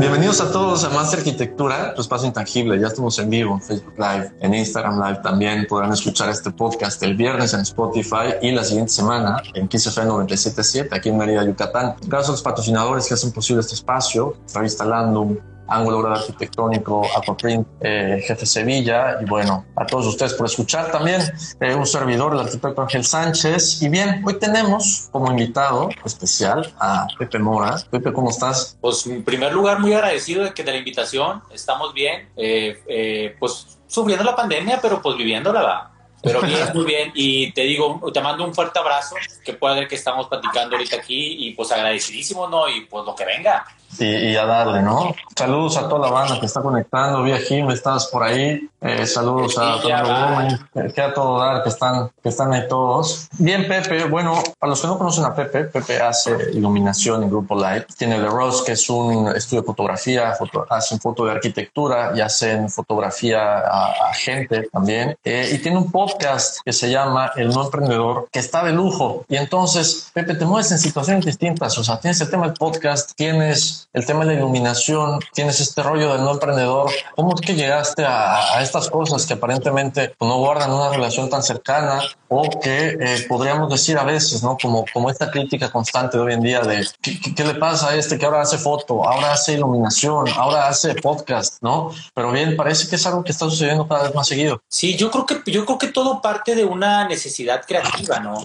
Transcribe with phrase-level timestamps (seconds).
[0.00, 2.80] Bienvenidos a todos a Más Arquitectura, tu espacio intangible.
[2.80, 5.66] Ya estamos en vivo en Facebook Live, en Instagram Live también.
[5.68, 10.96] Podrán escuchar este podcast el viernes en Spotify y la siguiente semana en XFM 977
[10.96, 11.96] aquí en Mérida, Yucatán.
[12.06, 15.36] Gracias a los patrocinadores que hacen posible este espacio, Revista Landum,
[15.70, 21.22] Ángulo Grado Arquitectónico, Aquaprint, eh, Jefe Sevilla, y bueno, a todos ustedes por escuchar también.
[21.60, 23.80] Eh, un servidor, el arquitecto Ángel Sánchez.
[23.80, 27.76] Y bien, hoy tenemos como invitado especial a Pepe Mora.
[27.90, 28.76] Pepe, ¿cómo estás?
[28.80, 33.78] Pues en primer lugar, muy agradecido de que de la invitación, estamos bien, eh, pues
[33.86, 35.92] sufriendo la pandemia, pero pues viviéndola, va.
[36.22, 37.12] Pero bien, muy bien.
[37.14, 40.96] Y te digo, te mando un fuerte abrazo, que puede ver que estamos platicando ahorita
[40.96, 42.68] aquí y pues agradecidísimo, ¿no?
[42.68, 43.64] Y pues lo que venga
[43.98, 45.14] y, a darle, ¿no?
[45.36, 48.68] Saludos a toda la banda que está conectando, vía Jim, estás por ahí.
[48.82, 53.28] Eh, saludos a todo que a todo dar, que están, que están ahí todos.
[53.38, 57.54] Bien, Pepe, bueno, para los que no conocen a Pepe, Pepe hace iluminación en Grupo
[57.54, 57.84] Light.
[57.98, 62.20] Tiene The Rose, que es un estudio de fotografía, foto, hacen foto de arquitectura y
[62.20, 65.16] hacen fotografía a, gente también.
[65.24, 69.24] Eh, y tiene un podcast que se llama El No Emprendedor, que está de lujo.
[69.28, 71.76] Y entonces, Pepe, te mueves en situaciones distintas.
[71.78, 75.82] O sea, tienes el tema del podcast, tienes el tema de la iluminación, tienes este
[75.82, 76.90] rollo del no emprendedor.
[77.16, 82.00] ¿Cómo es que llegaste a, estas cosas que aparentemente no guardan una relación tan cercana
[82.28, 84.56] o que eh, podríamos decir a veces, ¿no?
[84.60, 88.18] Como, como esta crítica constante de hoy en día de ¿qué, le pasa a este
[88.18, 91.90] que ahora hace foto, ahora hace iluminación, ahora hace podcast, ¿no?
[92.14, 94.62] Pero bien, parece que es algo que está sucediendo cada vez más seguido.
[94.68, 98.44] Sí, yo creo que, yo creo que todo parte de una necesidad creativa, ¿no?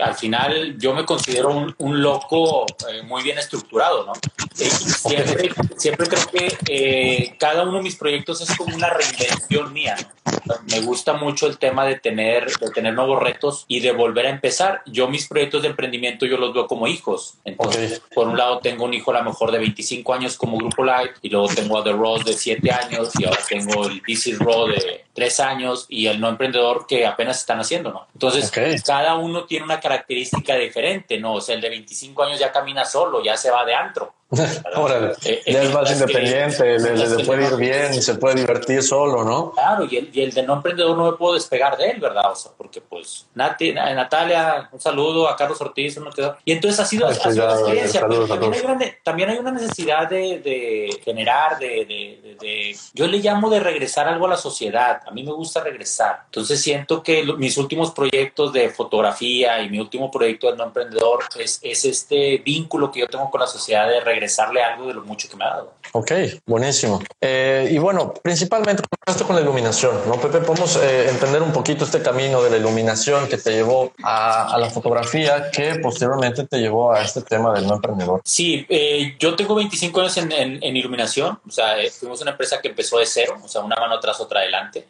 [0.00, 4.09] al final yo me considero un, un loco eh, muy bien estructurado, ¿no?
[4.54, 9.96] Siempre, siempre creo que eh, cada uno de mis proyectos es como una reinvención mía.
[10.70, 14.30] Me gusta mucho el tema de tener, de tener nuevos retos y de volver a
[14.30, 14.82] empezar.
[14.86, 17.34] Yo mis proyectos de emprendimiento yo los veo como hijos.
[17.44, 20.84] Entonces, por un lado tengo un hijo a lo mejor de 25 años como Grupo
[20.84, 24.38] Light y luego tengo a The Rose de 7 años y ahora tengo el This
[24.38, 28.06] Raw de 3 años y el no emprendedor que apenas están haciendo, ¿no?
[28.14, 28.50] Entonces,
[28.84, 31.34] cada uno tiene una característica diferente, ¿no?
[31.34, 33.99] O sea, el de 25 años ya camina solo, ya se va de antro.
[34.00, 34.19] though.
[34.76, 39.50] Órale, eh, ya es más independiente, le, puede ir bien se puede divertir solo, ¿no?
[39.50, 42.30] Claro, y el, y el, de no emprendedor no me puedo despegar de él, ¿verdad?
[42.30, 46.36] O sea, porque pues Nati, Natalia, un saludo a Carlos Ortiz, uno quedó.
[46.44, 49.50] Y entonces ha sido, ha sido una experiencia, pero también hay, una, también hay, una,
[49.50, 54.36] necesidad de, de generar, de, de, de, yo le llamo de regresar algo a la
[54.36, 56.22] sociedad, a mí me gusta regresar.
[56.26, 61.24] Entonces siento que mis últimos proyectos de fotografía y mi último proyecto de no emprendedor
[61.36, 64.94] es, es este vínculo que yo tengo con la sociedad de regresar regresarle algo de
[64.94, 65.72] lo mucho que me ha dado.
[65.92, 66.12] Ok,
[66.46, 67.02] buenísimo.
[67.20, 68.82] Eh, y bueno, principalmente
[69.26, 70.38] con la iluminación, ¿no, Pepe?
[70.38, 74.70] Podemos eh, entender un poquito este camino de la iluminación que te llevó a, la
[74.70, 78.20] fotografía, que posteriormente te llevó a este tema del no emprendedor.
[78.24, 82.68] Sí, eh, yo tengo 25 años en, en, iluminación, o sea, fuimos una empresa que
[82.68, 84.86] empezó de cero, o sea, una mano atrás, otra adelante.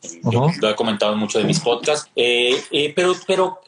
[0.60, 3.60] lo he comentado en muchos de mis podcasts, pero, pero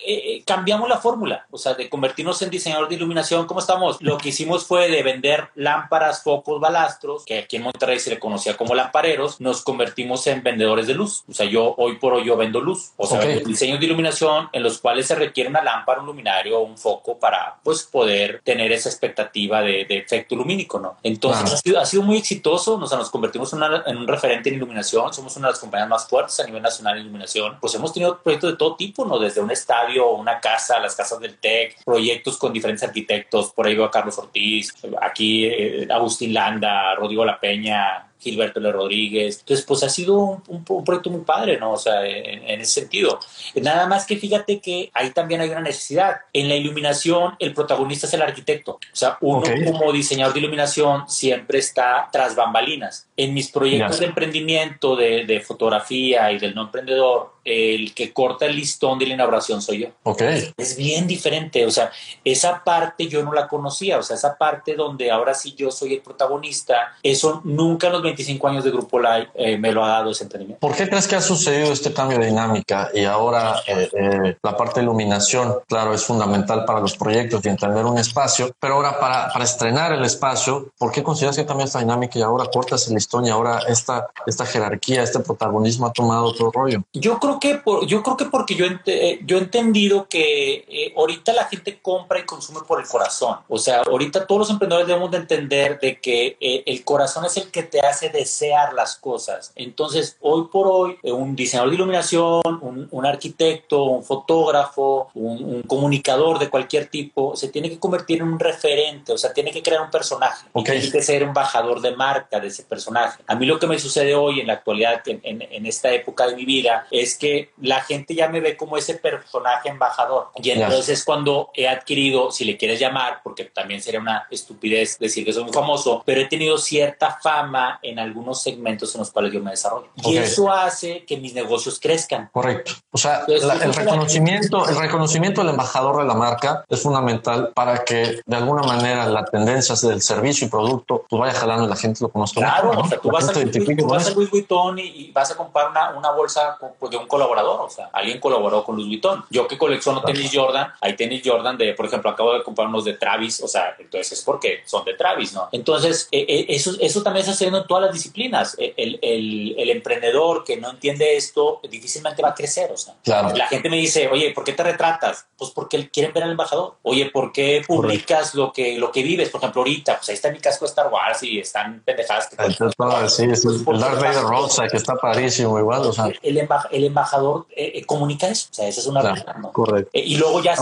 [0.44, 3.96] cambiamos la fórmula, o sea, de convertirnos en diseñador de iluminación, ¿cómo estamos?
[4.00, 8.18] Lo que hicimos fue de vender lámparas, focos, balastros, que aquí en Monterrey se le
[8.18, 11.24] conocía como lampareros, nos convertimos en vendedores de luz.
[11.28, 12.92] O sea, yo hoy por hoy yo vendo luz.
[12.96, 16.62] O sea, diseños de iluminación en los cuales se requiere una lámpara, un luminario o
[16.62, 20.96] un foco para pues poder tener esa expectativa de, efecto lumínico, ¿no?
[21.02, 25.36] Entonces ha, sido, muy exitoso, o sea, nos convertimos en, un referente en iluminación, somos
[25.36, 27.58] una de las compañías más fuertes a nivel nacional en iluminación.
[27.60, 29.18] Pues hemos tenido proyectos de todo tipo, ¿no?
[29.18, 33.74] Desde un estadio, una casa, las casas del TEC, proyectos con diferentes arquitectos, por ahí
[33.74, 38.70] veo a Carlos Ortiz, aquí eh, Agustín Landa, Rodrigo La Peña, Gilberto L.
[38.70, 39.40] Rodríguez.
[39.40, 41.72] Entonces, pues ha sido un, proyecto muy padre, ¿no?
[41.72, 43.18] O sea, en, ese sentido.
[43.56, 46.16] Nada más que fíjate que ahí también hay una necesidad.
[46.32, 48.72] En la iluminación, el protagonista es el arquitecto.
[48.72, 53.08] O sea, uno como diseñador de iluminación siempre está tras bambalinas.
[53.16, 58.46] En mis proyectos de emprendimiento, de, de fotografía y del no emprendedor, el que corta
[58.46, 59.88] el listón de la inauguración soy yo.
[60.04, 60.22] Ok.
[60.56, 61.90] Es bien diferente, o sea,
[62.24, 65.94] esa parte yo no la conocía, o sea, esa parte donde ahora sí yo soy
[65.94, 69.88] el protagonista, eso nunca en los 25 años de Grupo Live eh, me lo ha
[69.88, 70.60] dado ese emprendimiento.
[70.60, 74.56] ¿Por qué crees que ha sucedido este cambio de dinámica y ahora eh, eh, la
[74.56, 78.98] parte de iluminación, claro, es fundamental para los proyectos y entender un espacio, pero ahora
[78.98, 82.86] para, para estrenar el espacio, ¿por qué consideras que cambia esta dinámica y ahora cortas
[82.88, 86.82] el listón y ahora esta, esta jerarquía, este protagonismo ha tomado otro rollo?
[86.92, 90.94] Yo creo que por, yo creo que porque yo, eh, yo he entendido que eh,
[90.96, 93.38] ahorita la gente compra y consume por el corazón.
[93.48, 97.36] O sea, ahorita todos los emprendedores debemos de entender de que eh, el corazón es
[97.36, 99.52] el que te hace desear las cosas.
[99.56, 106.38] Entonces, hoy por hoy, un diseñador de iluminación, un, un arquitecto, un fotógrafo, un, comunicador
[106.38, 109.82] de cualquier tipo, se tiene que convertir en un referente, o sea, tiene que crear
[109.82, 110.46] un personaje.
[110.64, 113.22] Tiene que ser embajador de marca de ese personaje.
[113.26, 116.26] A mí lo que me sucede hoy en la actualidad, en, en, en esta época
[116.26, 120.28] de mi vida, es que la gente ya me ve como ese personaje embajador.
[120.42, 124.98] Y entonces es cuando he adquirido, si le quieres llamar, porque también sería una estupidez
[124.98, 129.10] decir que soy muy famoso, pero he tenido cierta fama en algunos segmentos en los
[129.10, 129.88] cuales yo me desarrollo.
[130.04, 132.30] Y eso hace que mis negocios crezcan.
[132.32, 132.72] Correcto.
[132.90, 138.20] O sea, el, reconocimiento, el reconocimiento del embajador de la marca es fundamental para que
[138.24, 142.00] de alguna manera la tendencia del servicio y producto pues vaya jalando y la gente
[142.02, 142.40] lo conozca.
[142.40, 146.58] Claro, o sea, tú, vas a, Louis, Vuitton y, vas a comprar una, una bolsa
[146.90, 149.24] de un colaborador, o sea, alguien colaboró con Louis Vuitton.
[149.30, 152.84] Yo que colecciono tenis Jordan, hay tenis Jordan de, por ejemplo, acabo de comprar unos
[152.84, 155.48] de Travis, o sea, entonces es porque son de Travis, ¿no?
[155.52, 158.54] Entonces, eh, eso, eso también está haciendo en todas las disciplinas.
[158.58, 162.94] Eh, el, el, el, emprendedor que no entiende esto difícilmente va a crecer, o sea.
[163.02, 163.34] Claro.
[163.34, 165.24] La gente me dice, oye, ¿por qué te retratas?
[165.38, 166.74] Pues porque quieren ver al embajador.
[166.82, 169.30] Oye, ¿por qué publicas lo que, lo que vives?
[169.30, 172.28] Por ejemplo, ahorita, pues ahí está mi casco de Star Wars y están pendejadas.
[172.28, 174.92] Que Entonces, sí, es el Darth Vader Rosa, que está
[175.38, 176.10] igual, o sea.
[176.22, 178.48] El, el embajador eh, eh, comunica eso.
[178.50, 179.52] O sea, esa es una claro, ¿no?
[179.52, 179.90] Correcto.
[179.94, 180.54] Eh, y luego ya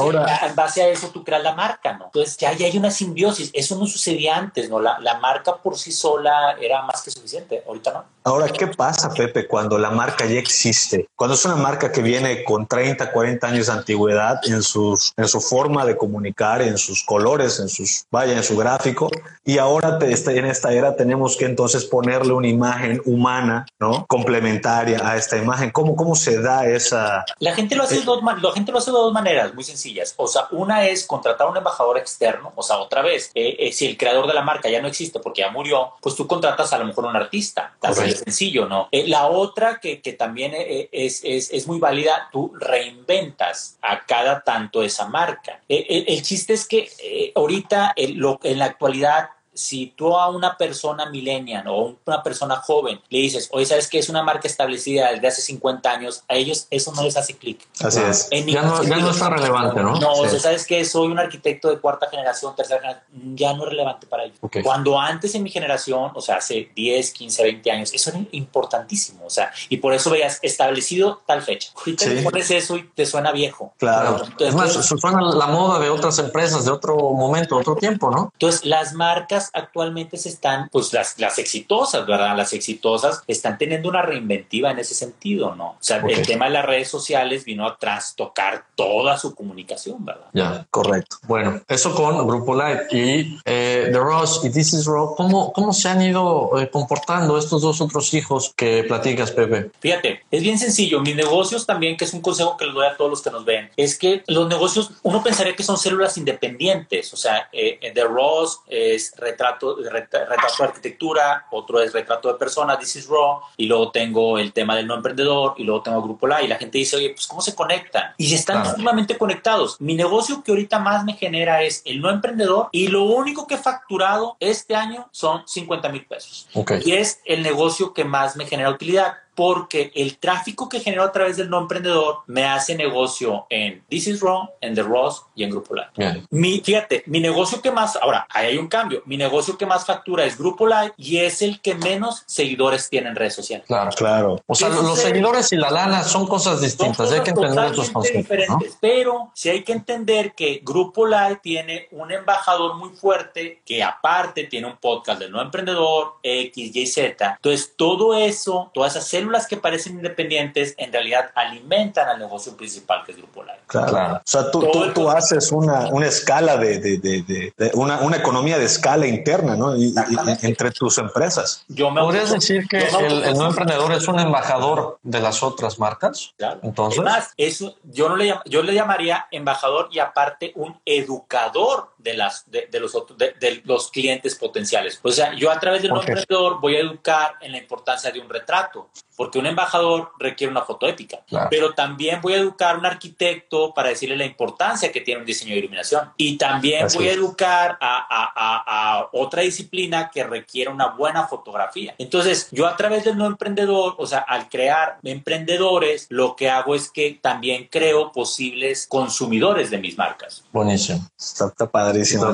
[0.46, 2.04] en base a eso tú creas la marca, ¿no?
[2.04, 3.50] Entonces ya, hay una simbiosis.
[3.52, 4.78] Eso no sucedía antes, ¿no?
[4.78, 7.62] La, la marca por sí sola era más que suficiente.
[7.66, 8.04] Ahorita no.
[8.22, 11.08] Ahora, ¿qué pasa, Pepe, cuando la marca ya existe?
[11.16, 15.26] Cuando es una marca que viene con 30, 40 años de antigüedad en, sus, en
[15.26, 19.10] su forma de comunicar, en sus colores, en sus, vaya, en su gráfico,
[19.44, 24.04] y ahora te, en esta era tenemos que entonces ponerle una imagen humana, ¿no?
[24.06, 25.70] Complementaria a esta imagen.
[25.70, 27.24] ¿Cómo, cómo se da esa...?
[27.38, 30.14] La gente, lo hace de dos, la gente lo hace de dos maneras muy sencillas.
[30.18, 33.72] O sea, una es contratar a un embajador externo, o sea, otra vez, eh, eh,
[33.72, 36.72] si el creador de la marca ya no existe porque ya murió, pues tú contratas
[36.72, 37.74] a lo mejor un artista.
[37.82, 38.88] Así sencillo, ¿no?
[38.92, 44.42] Eh, la otra que, que también es, es, es, muy válida, tú reinventas a cada
[44.42, 45.60] tanto esa marca.
[45.68, 51.10] el, el chiste es que ahorita, lo, en la actualidad, si tú a una persona
[51.10, 55.26] millennial o una persona joven le dices, oye, ¿sabes que es una marca establecida desde
[55.26, 56.24] hace 50 años?
[56.28, 57.66] A ellos eso no les hace clic.
[57.80, 58.28] Así es.
[58.30, 59.98] Ya no, ya no, está relevante, ¿no?
[59.98, 63.64] No, o sea, ¿sabes que Soy un arquitecto de cuarta generación, tercera generación, ya no
[63.64, 64.38] es relevante para ellos.
[64.62, 69.26] Cuando antes en mi generación, o sea, hace 10, 15, 20 años, eso era importantísimo,
[69.26, 71.70] o sea, y por eso veías establecido tal fecha.
[71.76, 72.20] Ahorita sí.
[72.22, 73.72] pones eso y te suena viejo.
[73.78, 74.22] Claro.
[74.24, 78.30] Entonces, es más, suena la moda de otras empresas de otro momento, otro tiempo, ¿no?
[78.34, 82.36] Entonces, las marcas actualmente se están, pues las, las exitosas, ¿verdad?
[82.36, 85.70] Las exitosas están teniendo una reinventiva en ese sentido, ¿no?
[85.70, 90.26] O sea, el tema de las redes sociales vino a trastocar toda su comunicación, ¿verdad?
[90.32, 91.16] Ya, correcto.
[91.26, 95.72] Bueno, eso con Grupo Light y eh, The Ross y This is Raw, ¿cómo, ¿cómo
[95.72, 99.70] se han ido eh, comportando estos dos otros hijos que platicas, Pepe?
[99.80, 101.00] Fíjate, es bien sencillo.
[101.00, 103.44] Mis negocios también, que es un consejo que les doy a todos los que nos
[103.44, 108.04] ven, es que los negocios, uno pensaría que son células independientes, o sea, eh, The
[108.04, 113.66] Ross es retrato, retrato de arquitectura, otro es retrato de personas, This is Raw, y
[113.66, 116.78] luego tengo el tema del no emprendedor, y luego tengo Grupo La, y la gente
[116.78, 118.14] dice, oye, pues ¿cómo se conectan?
[118.16, 119.80] Y están sumamente conectados.
[119.80, 123.54] Mi negocio que ahorita más me genera es el no emprendedor, y lo único que
[123.54, 126.48] he facturado este año son 50 mil pesos.
[126.84, 131.12] Y es el negocio que más me genera utilidad porque el tráfico que genero a
[131.12, 135.44] través del no emprendedor me hace negocio en This is Wrong, en The Ross y
[135.44, 136.26] en Grupo Live.
[136.28, 139.86] Mi, fíjate, mi negocio que más, ahora, ahí hay un cambio, mi negocio que más
[139.86, 143.64] factura es Grupo Live y es el que menos seguidores tiene en redes sociales.
[143.66, 144.42] Claro, claro.
[144.46, 148.22] O sea, los seguidores y la lana son cosas distintas, hay que entender estos conceptos.
[148.22, 153.82] Diferentes, Pero sí hay que entender que Grupo Live tiene un embajador muy fuerte que
[153.82, 157.36] aparte tiene un podcast del no emprendedor, X, Y, Z.
[157.36, 163.02] Entonces, todo eso, todas esas células que parecen independientes, en realidad alimentan al negocio principal
[163.04, 163.60] que es Grupo Live.
[163.66, 164.16] Claro.
[164.16, 168.16] O sea, tú, tú, tú haces una, una escala de, de, de, de, una, una
[168.16, 169.76] economía de escala interna, ¿no?
[169.76, 169.94] Y,
[170.42, 171.64] entre tus empresas.
[171.68, 175.78] Yo me ¿Podrías decir que el, el, no emprendedor es un embajador de las otras
[175.78, 176.32] marcas?
[176.36, 176.60] Claro.
[176.62, 177.00] Entonces.
[177.00, 182.50] Además, eso, yo, no le, yo le llamaría embajador y aparte un educador de, las,
[182.50, 185.00] de, los, de, los clientes potenciales.
[185.02, 188.20] O sea, yo a través del no emprendedor voy a educar en la importancia de
[188.20, 191.18] un retrato, porque un embajador requiere una foto épica,
[191.50, 195.26] pero también voy a educar a un arquitecto para decirle la importancia que tiene un
[195.26, 196.10] diseño de iluminación.
[196.16, 201.94] Y también voy a educar a, a, a, otra disciplina que requiere una buena fotografía.
[201.98, 206.74] Entonces, yo a través del no emprendedor, o sea, al crear emprendedores, lo que hago
[206.74, 210.44] es que también creo posibles consumidores de mis marcas.
[210.52, 211.06] Buenísimo.
[211.18, 212.30] Está, padrísimo.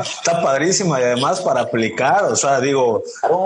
[0.00, 3.02] Está padrísimo y además para aplicar, o sea, digo,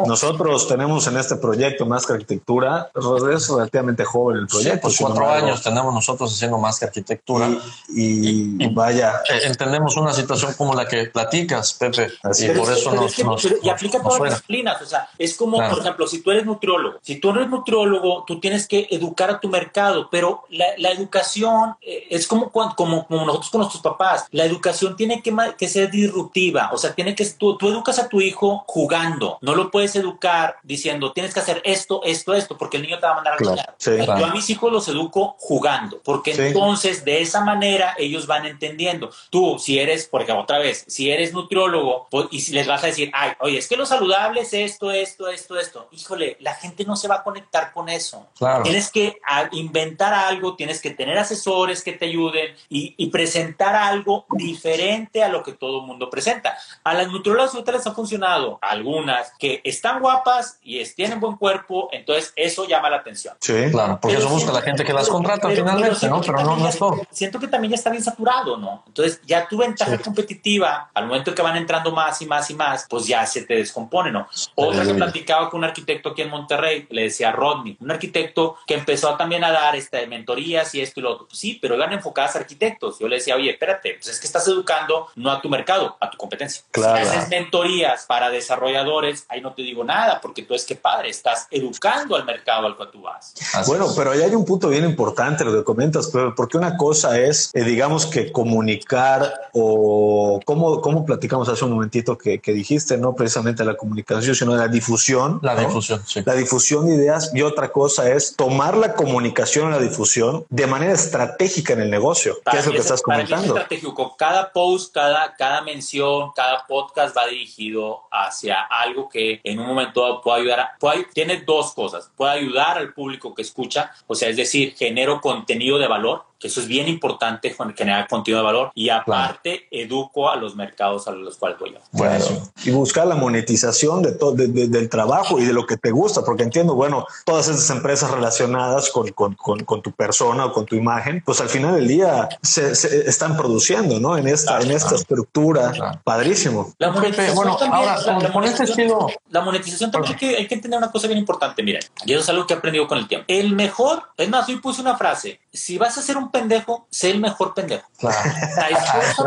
[0.07, 4.81] nosotros tenemos en este proyecto más que arquitectura, es relativamente joven el proyecto.
[4.83, 7.49] pues cuatro años tenemos nosotros haciendo más que arquitectura
[7.89, 9.23] y, vaya.
[9.29, 13.19] Eh, entendemos una situación como la que platicas, Pepe, y por eso nos,
[13.63, 16.99] Y aplica todas las disciplinas, o sea, es como, por ejemplo, si tú eres nutriólogo,
[17.03, 22.07] si tú eres nutriólogo, tú tienes que educar a tu mercado, pero la, educación eh,
[22.11, 26.71] es como, como, como nosotros con nuestros papás, la educación tiene que, que ser disruptiva,
[26.73, 30.57] o sea, tiene que, tú, tú educas a tu hijo jugando, no lo puedes educar
[30.63, 33.37] diciendo, tienes que hacer esto, esto, esto, porque el niño te va a mandar a
[33.37, 38.47] claro, Yo a mis hijos los educo jugando, porque entonces de esa manera ellos van
[38.47, 39.11] entendiendo.
[39.31, 42.83] Tú, si eres, por ejemplo, otra vez, si eres nutriólogo pues, y si les vas
[42.85, 46.55] a decir, ay, oye, es que lo saludable es esto, esto, esto, esto, híjole, la
[46.55, 48.27] gente no se va a conectar con eso.
[48.63, 49.19] Tienes que
[49.53, 55.29] inventar algo, tienes que tener asesores que te ayuden y, y presentar algo diferente a
[55.29, 56.57] lo que todo el mundo presenta.
[56.85, 62.33] A las nutriólogas les ha funcionado, algunas que están guapas y tienen buen cuerpo, entonces
[62.37, 63.35] eso llama la atención.
[63.41, 66.21] Sí, claro, porque eso busca la gente que las contrata finalmente, ¿no?
[66.21, 67.03] Pero no, no es todo.
[67.11, 68.83] Siento que también ya está bien saturado, ¿no?
[68.87, 72.87] Entonces ya tu ventaja competitiva, al momento que van entrando más y más y más,
[72.89, 74.29] pues ya se te descompone, ¿no?
[74.55, 78.75] Otra que platicaba con un arquitecto aquí en Monterrey, le decía Rodney, un arquitecto que
[78.75, 81.27] empezó también a dar este, mentorías y esto y lo otro.
[81.29, 82.99] Pues sí, pero eran enfocadas a arquitectos.
[82.99, 86.11] Yo le decía, oye, espérate, pues es que estás educando no a tu mercado, a
[86.11, 86.63] tu competencia.
[86.71, 87.05] Claro.
[87.05, 91.11] Si haces mentorías para desarrolladores, ahí no te digo nada, porque tú es que padre,
[91.11, 93.35] estás educando al mercado al cual tú vas.
[93.67, 97.51] bueno, pero ahí hay un punto bien importante lo que comentas, porque una cosa es,
[97.55, 103.15] eh, digamos que comunicar o cómo, cómo platicamos hace un momentito que, que, dijiste, no
[103.15, 105.41] precisamente la comunicación, sino la difusión.
[105.43, 106.23] La difusión, sí.
[106.25, 110.67] La difusión de ideas y otra cosa es tomar la comunicación y la difusión de
[110.67, 113.57] manera estratégica en el negocio, ¿Qué es lo que estás comentando.
[113.57, 114.17] estratégico.
[114.17, 120.21] Cada post, cada, cada mención, cada podcast va dirigido hacia algo que en un momento
[120.23, 120.61] puede ayudar.
[120.61, 120.77] A,
[121.13, 122.11] tiene dos cosas.
[122.17, 126.49] Puede ayudar al público que escucha, o sea, es decir, genero contenido de valor que
[126.49, 131.13] eso es bien importante generar contenido de valor y aparte educo a los mercados a
[131.13, 131.79] los cuales voy yo.
[131.93, 132.25] Bueno,
[132.65, 136.43] y buscar la monetización de todo del trabajo y de lo que te gusta, porque
[136.43, 141.23] entiendo, bueno, todas esas empresas relacionadas con, con, con, tu persona o con tu imagen,
[141.25, 142.73] pues al final del día se,
[143.09, 144.19] están produciendo, ¿no?
[144.19, 146.75] En esta, en esta estructura, padrísimo.
[146.79, 149.07] La monetización bueno, ahora, con, este estilo...
[149.31, 152.23] La monetización también hay que, hay que entender una cosa bien importante, miren, y eso
[152.23, 153.27] es algo que he aprendido con el tiempo.
[153.29, 157.11] El mejor, es más, hoy puse una frase, si vas a ser un pendejo, sé
[157.11, 157.89] el mejor pendejo.
[157.99, 158.19] Claro.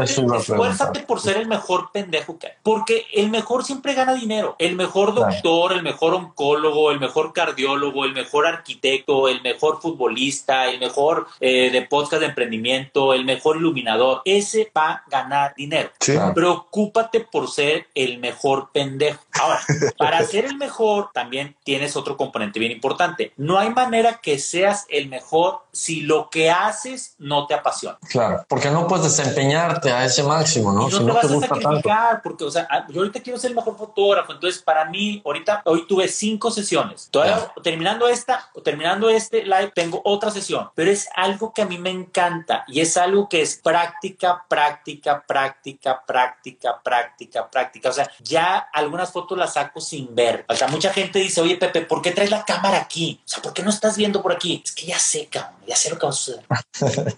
[0.04, 2.54] esfuérzate, por ser el mejor pendejo que hay.
[2.64, 4.56] Porque el mejor siempre gana dinero.
[4.60, 10.66] El mejor doctor, el mejor oncólogo, el mejor cardiólogo, el mejor arquitecto, el mejor futbolista,
[10.66, 14.22] el mejor eh, de podcast de emprendimiento, el mejor iluminador.
[14.26, 15.92] Ese va a ganar dinero.
[16.34, 19.24] Preocúpate por ser el mejor pendejo.
[19.40, 19.62] Ahora,
[19.98, 23.34] para ser el mejor, también tienes otro componente bien importante.
[23.38, 27.98] No hay manera que seas el mejor si lo que haces haces no te apasiona.
[28.10, 30.90] Claro, porque no puedes desempeñarte a ese máximo, ¿no?
[30.90, 33.78] Y no te vas a sacrificar, porque, o sea, yo ahorita quiero ser el mejor
[33.78, 37.10] fotógrafo, entonces para mí, ahorita, hoy tuve cinco sesiones.
[37.12, 41.78] Todavía terminando esta, terminando este live, tengo otra sesión, pero es algo que a mí
[41.78, 47.90] me encanta y es algo que es práctica, práctica, práctica, práctica, práctica, práctica.
[47.90, 50.46] O sea, ya algunas fotos las saco sin ver.
[50.48, 53.22] O sea, mucha gente dice, oye, Pepe, ¿por qué traes la cámara aquí?
[53.26, 54.62] O sea, ¿por qué no estás viendo por aquí?
[54.64, 56.46] Es que ya sé, cabrón, ya sé lo que va a suceder.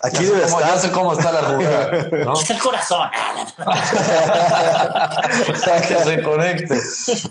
[0.02, 0.62] Aquí debe estar.
[0.62, 1.92] Ya sé cómo está la arruga.
[2.26, 2.34] ¿no?
[2.34, 3.10] Es el corazón.
[5.88, 6.80] que se conecte.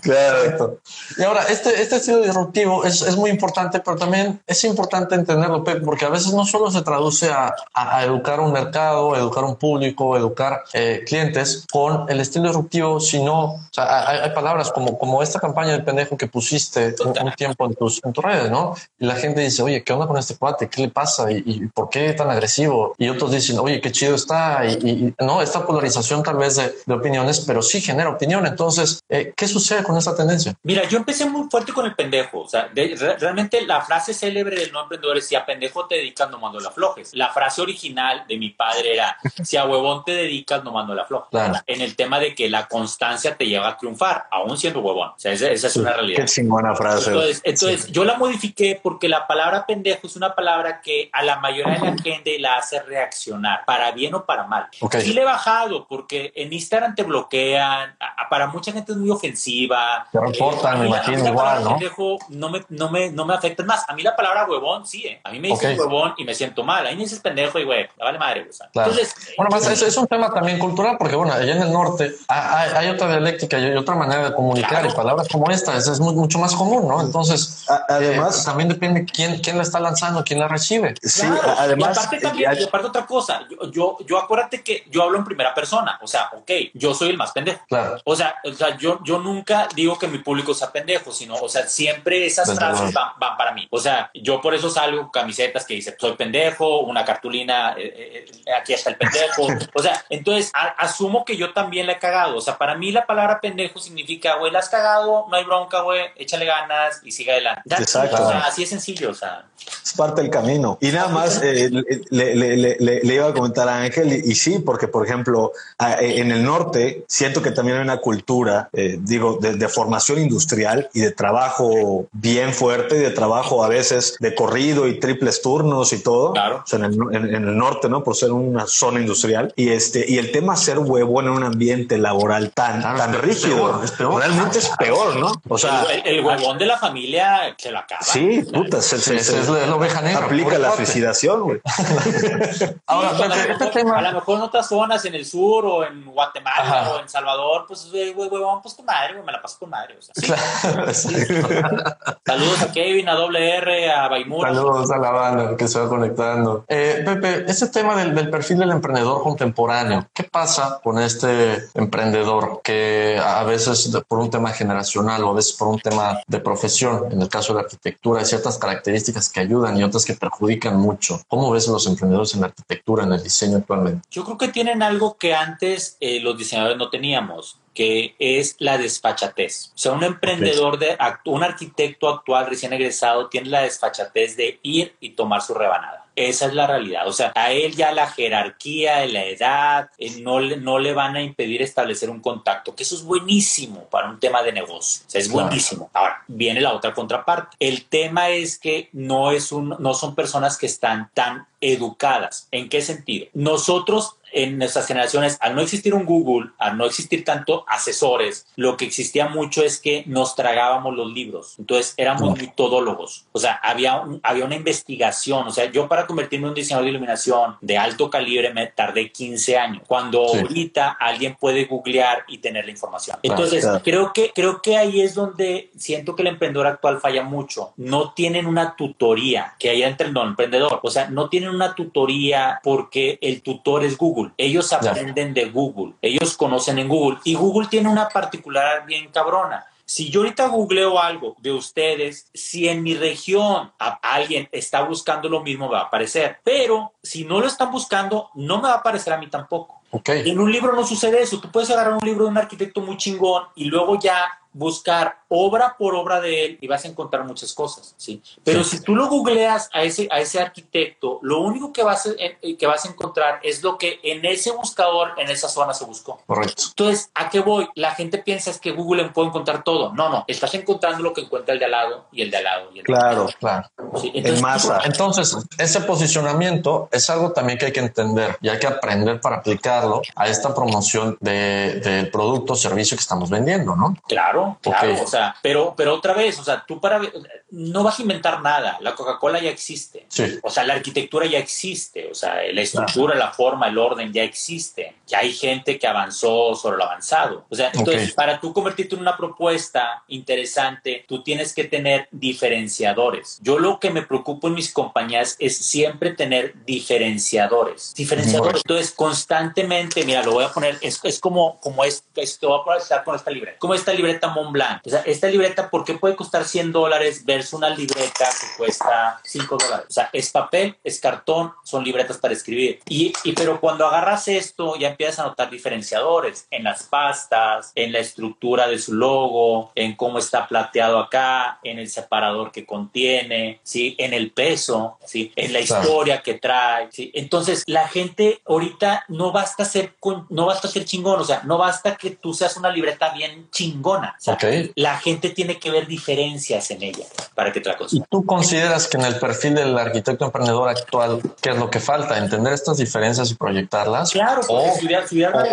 [0.01, 0.79] Claro.
[1.17, 5.63] Y ahora, este, este estilo disruptivo es, es, muy importante, pero también es importante entenderlo,
[5.63, 9.55] Pepe, porque a veces no solo se traduce a, a, educar un mercado, educar un
[9.55, 15.23] público, educar eh, clientes con el estilo disruptivo, sino, o sea, hay, palabras como, como
[15.23, 18.75] esta campaña del pendejo que pusiste un, tiempo en tus, en tus redes, ¿no?
[18.99, 20.69] Y la gente dice, oye, ¿qué onda con este cuate?
[20.69, 21.31] ¿Qué le pasa?
[21.31, 22.95] ¿Y, por qué tan agresivo?
[22.97, 24.65] Y otros dicen, oye, qué chido está.
[24.65, 28.45] Y, no, esta polarización tal vez de, de, opiniones, pero sí genera opinión.
[28.45, 30.53] Entonces, eh, ¿qué sucede con esa tendencia?
[30.63, 32.41] Mira, yo empecé muy fuerte con el pendejo.
[32.41, 36.29] O sea, realmente la frase célebre del no emprendedor es si a pendejo te dedicas,
[36.29, 37.13] no mando la flojes.
[37.13, 41.05] La frase original de mi padre era, si a huevón te dedicas, no mando la
[41.05, 41.27] floja.
[41.67, 45.09] En el tema de que la constancia te lleva a triunfar, aún siendo huevón.
[45.09, 46.21] O sea, esa, es una realidad.
[46.21, 47.11] Qué chingona frase.
[47.43, 51.73] Entonces, yo la modifiqué porque la palabra pendejo es una palabra que a la mayoría
[51.73, 52.03] de la gente
[52.39, 54.67] la hace reaccionar, para bien o para mal.
[54.99, 57.97] Sí le he bajado porque en Instagram te bloquean,
[58.29, 60.07] para mucha gente es muy ofensiva.
[60.11, 61.69] Te reportan, me imagino igual, ¿no?
[61.71, 63.83] Pendejo no me, no, me, no me afecta más.
[63.87, 65.21] A mí la palabra huevón, sí, ¿eh?
[65.23, 66.85] A mí me dices huevón y me siento mal.
[66.85, 68.47] A mí me dices pendejo y güey, vale madre.
[68.73, 72.13] Entonces, bueno, más, es, es, un tema también cultural porque, bueno, allá en el norte
[72.27, 75.99] hay, hay otra dialéctica y otra manera de comunicar y palabras como esta es, es
[75.99, 77.01] mucho más común, ¿no?
[77.01, 80.95] Entonces, además, eh, también depende quién, quién la está lanzando, quién la recibe.
[81.01, 81.25] Sí,
[81.57, 81.96] además.
[81.97, 85.53] Aparte también, y aparte otra cosa, yo, yo, yo, acuérdate que yo hablo en primera
[85.53, 87.65] persona, o sea, ok, yo soy el más pendejo.
[87.67, 87.97] Claro.
[88.03, 91.49] O sea, o sea yo, yo nunca digo que mi público sea pendejo, sino, o
[91.49, 93.67] sea, siempre esas frases van, van, para mí.
[93.71, 98.53] O sea, yo por eso salgo camisetas que dice soy pendejo, una cartulina, eh, eh,
[98.59, 99.47] aquí está el pendejo.
[99.73, 102.37] o sea, entonces asumo que yo también la he cagado.
[102.37, 105.81] O sea, para mí la palabra pendejo significa, güey, la has cagado, no hay bronca,
[105.81, 107.75] güey, échale ganas y siga adelante.
[107.75, 108.23] Exacto.
[108.23, 109.45] O sea, así es sencillo, o sea.
[109.83, 110.77] Es parte del camino.
[110.81, 111.69] Y nada más eh,
[112.09, 116.31] le, le, le, iba a comentar a Ángel, y, sí, porque por ejemplo, eh, en
[116.31, 121.11] el norte siento que también hay una cultura, eh, digo, de, formación industrial y de
[121.11, 126.33] trabajo bien fuerte, de trabajo a veces de corrido y triples turnos y todo.
[126.33, 126.63] Claro.
[126.63, 128.03] O sea, en, el, en, el, norte, ¿no?
[128.03, 129.53] Por ser una zona industrial.
[129.55, 133.81] Y este, y el tema ser huevo en un ambiente laboral tan, tan rígido,
[134.17, 135.33] realmente es peor, ¿no?
[135.47, 138.01] O sea, el, huevón de la familia se lo acaba.
[138.01, 140.25] Sí, puta, se, se, es la oveja negra.
[140.25, 141.61] Aplica la suicidación, güey.
[142.87, 143.11] Ahora,
[143.49, 143.97] este tema...
[143.97, 147.65] a lo mejor en otras zonas, en el sur o en Guatemala o en Salvador,
[147.67, 149.97] pues, güey, huevón, pues con madre, güey, me la paso con madre.
[149.97, 150.93] O sea, claro,
[152.25, 154.53] Saludos a Kevin, a Doble R, a Baimura.
[154.53, 156.65] Saludos a la banda que se va conectando.
[156.67, 162.61] Eh, Pepe, este tema del, del perfil del emprendedor contemporáneo, ¿qué pasa con este emprendedor
[162.63, 167.11] que a veces por un tema generacional o a veces por un tema de profesión,
[167.11, 170.77] en el caso de la arquitectura, hay ciertas características que ayudan y otras que perjudican
[170.77, 171.21] mucho.
[171.27, 174.07] ¿Cómo ves los emprendedores en la arquitectura, en el diseño actualmente?
[174.11, 178.79] Yo creo que tienen algo que antes eh, los diseñadores no teníamos que es la
[178.79, 179.67] desfachatez.
[179.75, 184.95] O sea, un emprendedor, de, un arquitecto actual recién egresado tiene la desfachatez de ir
[184.99, 186.07] y tomar su rebanada.
[186.15, 187.07] Esa es la realidad.
[187.07, 191.17] O sea, a él ya la jerarquía, la edad, eh, no, le, no le van
[191.17, 195.03] a impedir establecer un contacto, que eso es buenísimo para un tema de negocio.
[195.05, 195.91] O sea, es buenísimo.
[195.93, 197.55] Ahora, viene la otra contraparte.
[197.59, 202.47] El tema es que no, es un, no son personas que están tan educadas.
[202.51, 203.27] ¿En qué sentido?
[203.33, 208.77] Nosotros en nuestras generaciones, al no existir un Google, al no existir tanto asesores, lo
[208.77, 211.55] que existía mucho es que nos tragábamos los libros.
[211.59, 213.25] Entonces éramos muy todólogos.
[213.31, 215.47] O sea, había, había una investigación.
[215.47, 219.11] O sea, yo para convertirme en un diseñador de iluminación de alto calibre me tardé
[219.11, 219.83] 15 años.
[219.87, 223.17] Cuando ahorita alguien puede googlear y tener la información.
[223.23, 227.73] Entonces, creo que, creo que ahí es donde siento que el emprendedor actual falla mucho.
[227.77, 230.79] No tienen una tutoría que haya entre el emprendedor.
[230.83, 234.31] O sea, no tienen una tutoría porque el tutor es Google.
[234.37, 235.93] Ellos aprenden de Google.
[236.01, 237.19] Ellos conocen en Google.
[237.23, 239.65] Y Google tiene una particular bien cabrona.
[239.85, 245.41] Si yo ahorita googleo algo de ustedes, si en mi región alguien está buscando lo
[245.41, 246.39] mismo, va a aparecer.
[246.43, 249.81] Pero si no lo están buscando, no me va a aparecer a mí tampoco.
[250.05, 251.39] En un libro no sucede eso.
[251.39, 255.75] Tú puedes agarrar un libro de un arquitecto muy chingón y luego ya buscar obra
[255.77, 258.21] por obra de él y vas a encontrar muchas cosas, ¿sí?
[258.43, 262.11] Pero si tú lo googleas a ese, a ese arquitecto, lo único que vas, a,
[262.17, 265.85] eh, que vas a encontrar es lo que en ese buscador, en esa zona se
[265.85, 266.21] buscó.
[266.25, 266.63] Correcto.
[266.69, 267.67] Entonces, ¿a qué voy?
[267.75, 269.93] La gente piensa es que Google puede encontrar todo.
[269.93, 272.43] No, no, estás encontrando lo que encuentra el de al lado y el de al
[272.43, 272.69] lado.
[272.73, 273.69] Y el claro, claro.
[274.13, 274.81] entonces, masa.
[274.85, 279.37] entonces, ese posicionamiento es algo también que hay que entender y hay que aprender para
[279.37, 283.95] aplicarlo a esta promoción del de, producto o servicio que estamos vendiendo, ¿no?
[284.07, 285.03] Claro, claro.
[285.03, 287.01] O sea, pero, pero otra vez, o sea, tú para
[287.49, 288.77] no vas a inventar nada.
[288.81, 290.05] La Coca-Cola ya existe.
[290.09, 290.39] Sí.
[290.43, 292.09] O sea, la arquitectura ya existe.
[292.11, 294.95] O sea, la estructura, la forma, el orden ya existe.
[295.07, 297.45] Ya hay gente que avanzó sobre lo avanzado.
[297.49, 303.39] O sea, entonces, para tú convertirte en una propuesta interesante, tú tienes que tener diferenciadores.
[303.41, 307.93] Yo lo que me preocupo en mis compañías es siempre tener diferenciadores.
[307.95, 308.61] Diferenciadores.
[308.65, 312.79] Entonces, constantemente, mira, lo voy a poner, es, es como, como es, esto, voy a
[312.79, 313.57] estar con esta libreta.
[313.59, 314.81] Como esta libreta Montblanc.
[314.85, 319.19] O sea, esta libreta, ¿por qué puede costar 100 dólares versus una libreta que cuesta
[319.23, 319.85] 5 dólares?
[319.89, 322.79] O sea, es papel, es cartón, son libretas para escribir.
[322.87, 327.91] Y, y pero cuando agarras esto, ya empiezas a notar diferenciadores en las pastas, en
[327.91, 333.59] la estructura de su logo, en cómo está plateado acá, en el separador que contiene,
[333.63, 333.95] ¿sí?
[333.97, 335.31] en el peso, ¿sí?
[335.35, 336.89] en la historia que trae.
[336.91, 337.11] ¿sí?
[337.13, 339.95] Entonces, la gente ahorita no basta ser,
[340.29, 344.15] no basta ser chingón, o sea, no basta que tú seas una libreta bien chingona.
[344.19, 344.37] O sea,
[344.75, 348.87] La gente tiene que ver diferencias en ella para que te la ¿Y tú consideras
[348.87, 352.17] que en el perfil del arquitecto emprendedor actual, qué es lo que falta?
[352.17, 354.11] ¿Entender estas diferencias y proyectarlas?
[354.11, 354.73] Claro, o,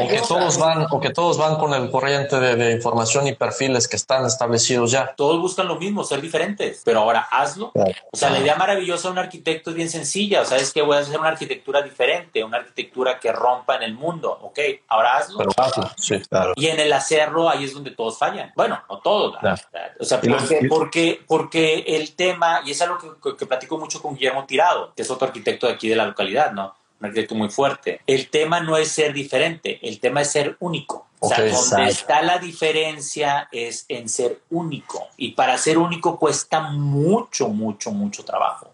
[0.09, 3.89] que todos van, o que todos van con el corriente de, de información y perfiles
[3.89, 5.15] que están establecidos ya.
[5.17, 7.73] Todos buscan lo mismo, ser diferentes, pero ahora hazlo.
[7.75, 10.43] O sea, la idea maravillosa de un arquitecto es bien sencilla.
[10.43, 13.83] O sea, es que voy a hacer una arquitectura diferente, una arquitectura que rompa en
[13.83, 14.39] el mundo.
[14.43, 14.59] Ok,
[14.89, 15.39] ahora hazlo.
[15.39, 16.53] Pero hazlo, sí, claro.
[16.57, 18.53] Y en el hacerlo, ahí es donde todos fallan.
[18.55, 19.37] Bueno, no todos.
[20.01, 24.15] O sea, porque, porque, porque, el tema, y es algo que, que platico mucho con
[24.15, 26.75] Guillermo Tirado, que es otro arquitecto de aquí de la localidad, ¿no?
[27.01, 28.01] un arquitecto muy fuerte.
[28.07, 31.07] El tema no es ser diferente, el tema es ser único.
[31.21, 35.09] O sea, donde está la diferencia es en ser único.
[35.17, 38.71] Y para ser único cuesta mucho, mucho, mucho trabajo.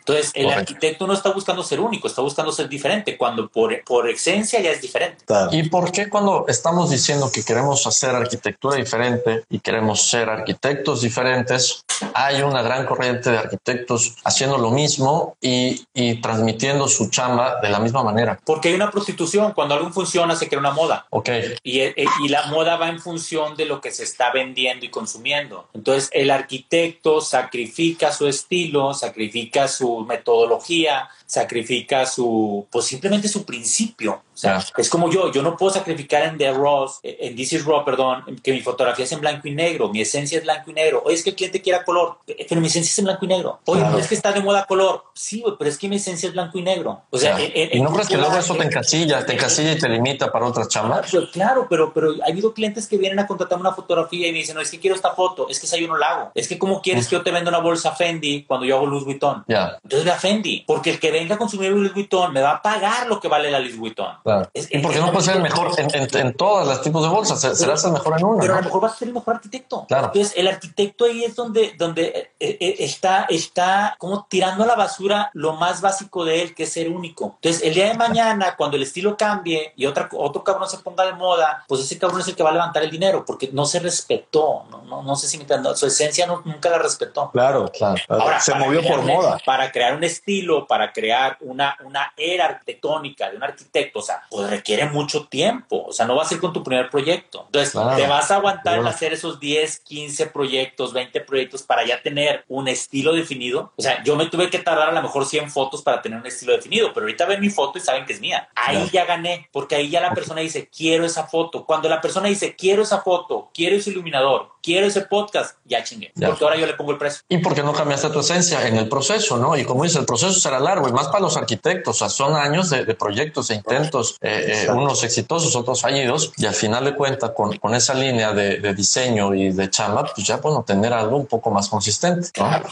[0.00, 4.08] Entonces, el arquitecto no está buscando ser único, está buscando ser diferente, cuando por, por
[4.08, 5.24] esencia ya es diferente.
[5.52, 11.02] ¿Y por qué cuando estamos diciendo que queremos hacer arquitectura diferente y queremos ser arquitectos
[11.02, 11.84] diferentes,
[12.14, 17.70] hay una gran corriente de arquitectos haciendo lo mismo y, y transmitiendo su chamba de
[17.70, 18.38] la misma manera?
[18.44, 21.06] Porque hay una prostitución, cuando algo funciona se crea una moda.
[21.10, 21.28] Ok.
[21.62, 24.90] Y, eh, y la moda va en función de lo que se está vendiendo y
[24.90, 25.68] consumiendo.
[25.74, 34.22] Entonces, el arquitecto sacrifica su estilo, sacrifica su metodología, sacrifica su, pues simplemente su principio.
[34.36, 37.64] O sea, es como yo, yo no puedo sacrificar en The Ross, en This is
[37.64, 40.74] Raw, perdón, que mi fotografía es en blanco y negro, mi esencia es blanco y
[40.74, 41.02] negro.
[41.06, 43.60] Oye, es que el cliente quiera color, pero mi esencia es en blanco y negro.
[43.64, 45.04] Oye, es que está de moda color.
[45.14, 47.02] Sí, pero es que mi esencia es blanco y negro.
[47.10, 50.30] O sea, ¿y no crees que luego eso te encasilla, te encasilla y te limita
[50.30, 51.10] para otras chambas?
[51.32, 54.54] Claro, pero, pero ha habido clientes que vienen a contratar una fotografía y me dicen,
[54.54, 56.32] no, es que quiero esta foto, es que esa yo no la hago.
[56.34, 59.04] Es que, ¿cómo quieres que yo te venda una bolsa Fendi cuando yo hago Louis
[59.04, 59.44] Vuitton?
[59.48, 59.78] Ya.
[59.82, 62.62] Entonces ve a Fendi, porque el que venga a consumir Louis Vuitton me va a
[62.62, 64.14] pagar lo que vale la Louis Vuitton.
[64.22, 64.48] Claro.
[64.54, 67.40] ¿Y porque no puede ser el mejor en, en, todos los tipos de bolsas?
[67.58, 68.40] Serás el mejor en una.
[68.40, 69.84] Pero a lo mejor vas a ser el mejor arquitecto.
[69.86, 70.06] Claro.
[70.06, 74.74] Entonces, el arquitecto ahí es donde, donde eh, eh, está, está como tirando a la
[74.74, 77.36] basura lo más básico de él, que es ser único.
[77.36, 81.04] Entonces, el día de mañana, cuando el estilo cambie y otra, otro cabrón se ponga
[81.04, 83.66] de moda, pues ese cabrón es el que va a levantar el dinero, porque no
[83.66, 84.64] se respetó.
[84.70, 87.30] No, no, no sé si me su esencia nunca la respetó.
[87.30, 87.96] Claro, claro.
[88.08, 89.38] Ahora, se movió por moda.
[89.44, 91.05] Para crear un estilo, para crear
[91.40, 96.06] una, una era arquitectónica de un arquitecto, o sea, pues requiere mucho tiempo, o sea,
[96.06, 97.44] no va a ser con tu primer proyecto.
[97.46, 102.02] Entonces, te vas a aguantar en hacer esos 10, 15 proyectos, 20 proyectos para ya
[102.02, 103.72] tener un estilo definido.
[103.76, 106.26] O sea, yo me tuve que tardar a lo mejor 100 fotos para tener un
[106.26, 108.48] estilo definido, pero ahorita ven mi foto y saben que es mía.
[108.54, 111.64] Ahí ya gané, porque ahí ya la persona dice, quiero esa foto.
[111.64, 116.12] Cuando la persona dice, quiero esa foto, quiero ese iluminador, quiero ese podcast, ya chingué,
[116.14, 117.22] porque ahora yo le pongo el precio.
[117.28, 119.56] Y porque no cambiaste tu esencia en el proceso, ¿no?
[119.56, 122.36] Y como dice, el proceso será largo y más para los arquitectos, o sea, son
[122.36, 126.94] años de, proyectos e intentos, eh, eh, unos exitosos, otros fallidos, y al final de
[126.94, 130.92] cuentas, con, con esa línea de, de, diseño y de chamba, pues ya, bueno, tener
[130.92, 132.28] algo un poco más consistente.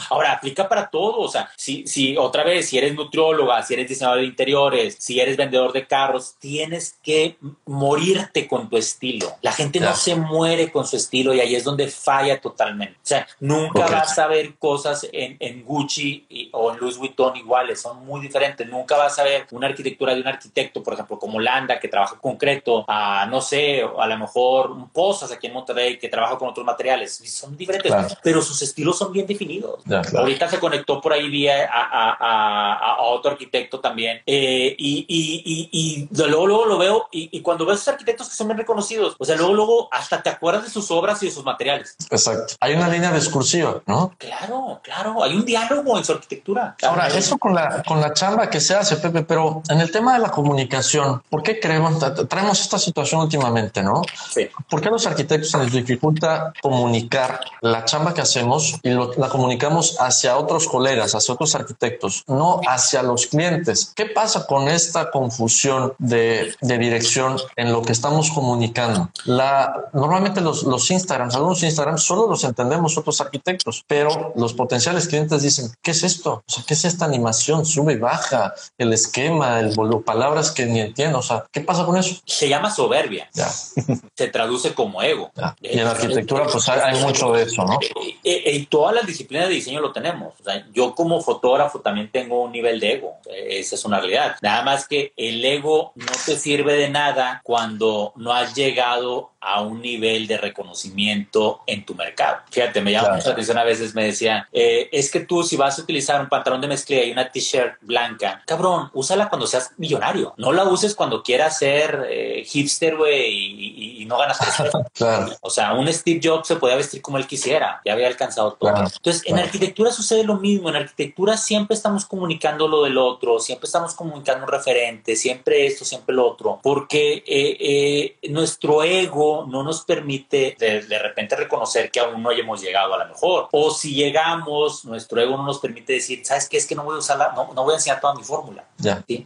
[0.09, 3.87] Ahora, aplica para todo, o sea, si, si otra vez, si eres nutrióloga, si eres
[3.87, 9.33] diseñador de interiores, si eres vendedor de carros, tienes que morirte con tu estilo.
[9.41, 12.95] La gente no se muere con su estilo y ahí es donde falla totalmente.
[12.95, 17.81] O sea, nunca vas a ver cosas en, en Gucci o en Louis Vuitton iguales,
[17.81, 18.67] son muy diferentes.
[18.67, 22.17] Nunca vas a ver una arquitectura de un arquitecto, por ejemplo, como Landa, que trabaja
[22.17, 26.49] concreto, a no sé, a lo mejor un Pozas aquí en Monterrey, que trabaja con
[26.49, 27.21] otros materiales.
[27.25, 29.83] Son diferentes, pero sus estilos son bien definidos.
[30.15, 34.21] Ahorita se conectó por ahí vía a, otro arquitecto también.
[34.25, 38.47] Eh, y, y, y, luego, luego lo veo, y, cuando ves esos arquitectos que son
[38.47, 41.43] bien reconocidos, o sea, luego, luego hasta te acuerdas de sus obras y de sus
[41.43, 41.95] materiales.
[42.09, 42.55] Exacto.
[42.59, 44.13] Hay una línea discursiva, ¿no?
[44.17, 45.23] Claro, claro.
[45.23, 46.75] Hay un diálogo en su arquitectura.
[46.83, 50.13] Ahora, eso con la, con la chamba que se hace, Pepe, pero en el tema
[50.13, 54.01] de la comunicación, ¿por qué creemos, traemos esta situación últimamente, ¿no?
[54.31, 54.47] Sí.
[54.69, 59.29] ¿Por qué a los arquitectos se les dificulta comunicar la chamba que hacemos y la
[59.29, 63.93] comunicamos hacia otros colegas, hacia otros arquitectos, no hacia los clientes?
[63.95, 69.09] ¿Qué pasa con esta confusión de, de dirección en lo que estamos comunicando?
[69.25, 75.07] La, normalmente los, los Instagrams, algunos Instagrams solo los entendemos otros arquitectos, pero los potenciales
[75.07, 76.43] clientes dicen, ¿qué es esto?
[76.47, 77.65] O sea, ¿qué es esta animación?
[77.65, 81.19] Sube y baja, el esquema, el palabras que ni entiendo.
[81.19, 82.21] O sea, ¿qué pasa con eso?
[82.25, 83.29] Se llama soberbia.
[84.15, 85.31] Se traduce como ego.
[85.61, 87.79] Y en la arquitectura, pues hay, mucho de eso, ¿no?
[88.23, 90.33] En todas las disciplinas de diseño lo tenemos.
[90.39, 93.17] O sea, yo como fotógrafo también tengo un nivel de ego.
[93.25, 94.35] Esa es una realidad.
[94.41, 99.61] Nada más que el ego no te sirve de nada cuando no has llegado a
[99.61, 102.37] un nivel de reconocimiento en tu mercado.
[102.49, 105.77] Fíjate, me llama mucha atención a veces, me decía, eh, es que tú si vas
[105.77, 110.33] a utilizar un pantalón de mezclilla y una t-shirt blanca, cabrón, úsala cuando seas millonario.
[110.37, 114.37] No la uses cuando quieras ser eh, hipster, güey, y, no ganas
[114.93, 115.31] claro.
[115.41, 118.69] O sea, un Steve Jobs se podía vestir como él quisiera, ya había alcanzado todo.
[118.69, 120.69] Entonces, en arquitectura sucede lo mismo.
[120.69, 125.85] En arquitectura siempre estamos comunicando lo del otro, siempre estamos comunicando un referente, siempre esto,
[125.85, 132.21] siempre lo otro, porque eh, nuestro ego no nos permite de, repente reconocer que aún
[132.21, 133.49] no hayamos llegado a la mejor.
[133.51, 136.57] O si llegamos, nuestro ego no nos permite decir, ¿sabes qué?
[136.57, 138.63] Es que no voy a usarla, no, no voy a enseñar toda mi fórmula.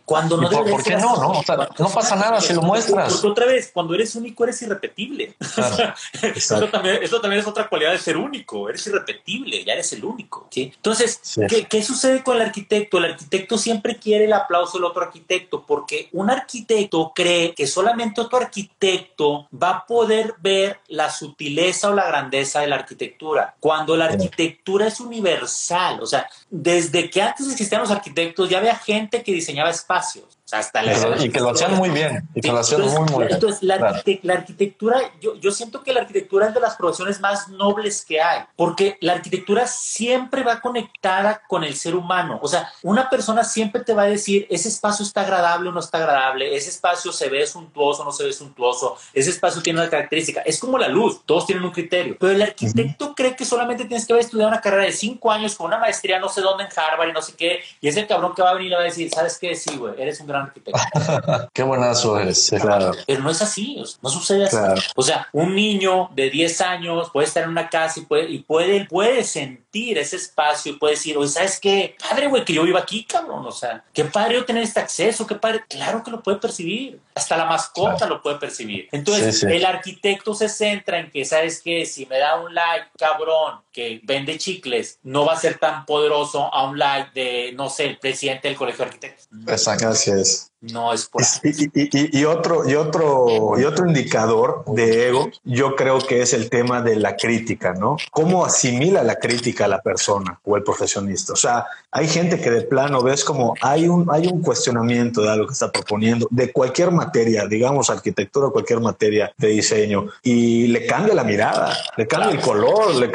[0.06, 1.16] Cuando no por, ¿por qué no?
[1.16, 1.42] No,
[1.78, 3.14] no pasa nada si lo muestras.
[3.14, 5.36] Porque otra vez, cuando eres único eres irrepetible.
[6.22, 8.70] eso, también, eso, también, es otra cualidad de ser único.
[8.70, 10.48] Eres irrepetible, ya eres el único.
[10.50, 10.72] ¿sí?
[10.76, 12.98] Entonces, ¿qué, ¿qué sucede con el arquitecto?
[12.98, 18.22] El arquitecto siempre quiere el aplauso del otro arquitecto porque un arquitecto cree que solamente
[18.22, 23.56] otro arquitecto va a poder ver la sutileza o la grandeza de la arquitectura.
[23.60, 28.76] Cuando la arquitectura es universal, o sea, desde que antes existían los arquitectos ya había
[28.76, 30.80] gente que diseñaba espacios hasta
[31.24, 32.28] y que lo hacían muy bien.
[32.34, 33.34] Y que lo hacían muy, muy bien.
[33.34, 38.06] Entonces, la, arquitectura, yo, yo siento que la arquitectura es de las profesiones más nobles
[38.06, 42.40] que hay, porque la arquitectura siempre va conectada con el ser humano.
[42.42, 45.80] O sea, una persona siempre te va a decir, ese espacio está agradable o no
[45.80, 49.80] está agradable, ese espacio se ve suntuoso o no se ve suntuoso, ese espacio tiene
[49.80, 50.42] una característica.
[50.42, 52.18] Es como la luz, todos tienen un criterio.
[52.20, 55.56] Pero el arquitecto cree que solamente tienes que haber estudiado una carrera de cinco años
[55.56, 58.08] con una maestría no sé dónde en Harvard y no sé qué, y es el
[58.08, 59.56] cabrón que va a venir y va a decir, ¿sabes qué?
[59.56, 60.80] Sí, güey, eres un gran arquitecto.
[61.54, 62.92] Qué buenazo eres, claro.
[63.06, 64.58] Pero no es así, no sucede así.
[64.96, 68.40] O sea, un niño de 10 años puede estar en una casa y puede, y
[68.40, 71.96] puede, puede sentir ese espacio y puede decir, oye, ¿sabes qué?
[72.00, 73.46] Padre, güey, que yo viva aquí, cabrón.
[73.46, 75.64] O sea, qué padre tener este acceso, qué padre.
[75.68, 77.00] Claro que lo puede percibir.
[77.16, 78.88] Hasta la mascota lo puede percibir.
[78.92, 81.86] Entonces, el arquitecto se centra en que, ¿sabes qué?
[81.86, 86.54] Si me da un like, cabrón, que vende chicles, no va a ser tan poderoso
[86.54, 89.28] a un like de, no sé, el presidente del colegio de arquitectos.
[89.48, 90.29] Exacto, así es.
[90.62, 96.00] No es por y, y, otro, y, otro, y otro indicador de ego, yo creo
[96.00, 97.96] que es el tema de la crítica, ¿no?
[98.12, 101.32] ¿Cómo asimila la crítica la persona o el profesionista?
[101.32, 105.30] O sea, hay gente que de plano ves como hay un, hay un cuestionamiento de
[105.30, 110.86] algo que está proponiendo, de cualquier materia, digamos arquitectura, cualquier materia de diseño, y le
[110.86, 113.10] cambia la mirada, le cambia el color, le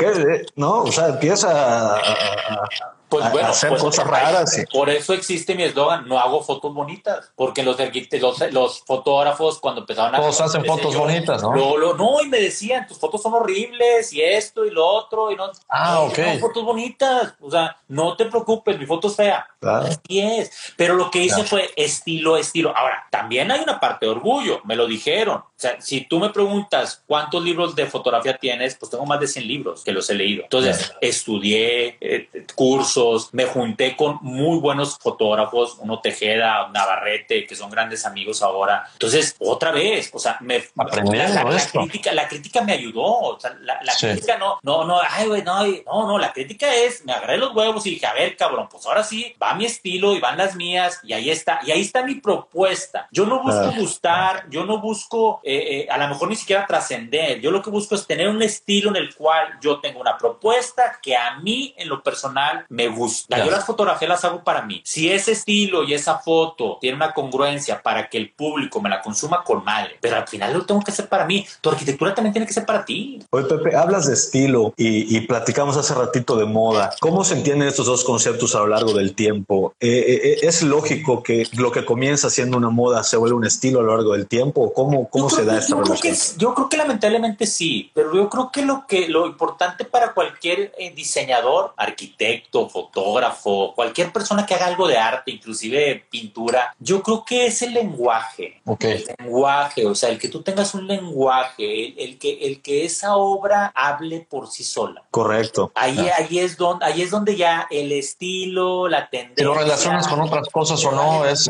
[0.57, 0.85] ¿no?
[0.85, 4.64] O sea, empieza a pues bueno, hacer pues, cosas raras.
[4.72, 9.82] Por eso existe mi eslogan, no hago fotos bonitas, porque los, los, los fotógrafos cuando
[9.82, 10.18] empezaban a...
[10.18, 11.94] Todos hacen fotos bonitas, ¿no?
[11.94, 15.50] no, y me decían, tus fotos son horribles, y esto, y lo otro, y no...
[15.68, 16.18] Ah, ok.
[16.18, 19.46] No, fotos bonitas, o sea, no te preocupes, mi foto es fea.
[19.60, 19.86] Claro.
[19.86, 20.74] Así es.
[20.76, 22.76] Pero lo que hice fue estilo, estilo.
[22.76, 25.36] Ahora, también hay una parte de orgullo, me lo dijeron.
[25.36, 29.26] O sea, si tú me preguntas cuántos libros de fotografía tienes, pues tengo más de
[29.26, 30.42] 100 libros que los he leído.
[30.42, 32.93] Entonces, estudié eh, cursos
[33.33, 38.88] me junté con muy buenos fotógrafos, uno Tejeda, Navarrete, que son grandes amigos ahora.
[38.92, 44.59] Entonces, otra vez, o sea, me la, crítica, la crítica me ayudó, la, crítica no,
[44.62, 47.90] no, no, ay, güey, no, no, no, la crítica es, me agarré los huevos y
[47.90, 51.12] dije, a ver, cabrón, pues ahora sí, va mi estilo y van las mías y
[51.12, 53.09] ahí está, y ahí está mi propuesta.
[53.11, 57.40] Yo no busco gustar, yo no busco eh, eh, a lo mejor ni siquiera trascender.
[57.40, 60.98] Yo lo que busco es tener un estilo en el cual yo tengo una propuesta
[61.02, 63.44] que a mí en lo personal me gusta.
[63.44, 64.81] Yo las fotografías las hago para mí.
[64.85, 69.03] Si ese estilo y esa foto tiene una congruencia para que el público me la
[69.03, 71.47] consuma con madre, pero al final lo tengo que hacer para mí.
[71.61, 73.20] Tu arquitectura también tiene que ser para ti.
[73.31, 76.90] Oye, Pepe, hablas de estilo y, platicamos hace ratito de moda.
[77.01, 79.75] ¿Cómo se entienden estos dos conceptos a lo largo del tiempo?
[79.81, 83.47] Eh, eh, eh, ¿Es lógico que lo que comienza siendo una moda se vuelve un
[83.47, 84.73] estilo a lo largo del tiempo?
[84.73, 86.14] ¿Cómo, cómo se da esta relación?
[86.37, 90.73] yo creo que lamentablemente sí, pero yo creo que lo, que, lo importante para cualquier
[90.94, 97.46] diseñador, arquitecto, fotógrafo, cualquier persona que haga algo de arte, inclusive pintura, yo creo que
[97.46, 98.60] es el lenguaje.
[98.80, 103.14] El lenguaje, o sea, el que tú tengas un lenguaje, el, que, el que esa
[103.14, 105.04] obra hable por sí sola.
[105.12, 105.70] Correcto.
[105.76, 109.37] Ahí, ahí, es, donde, ahí es donde ya el estilo, la tendencia...
[109.37, 111.48] Si lo relacionas con otras cosas o no, es...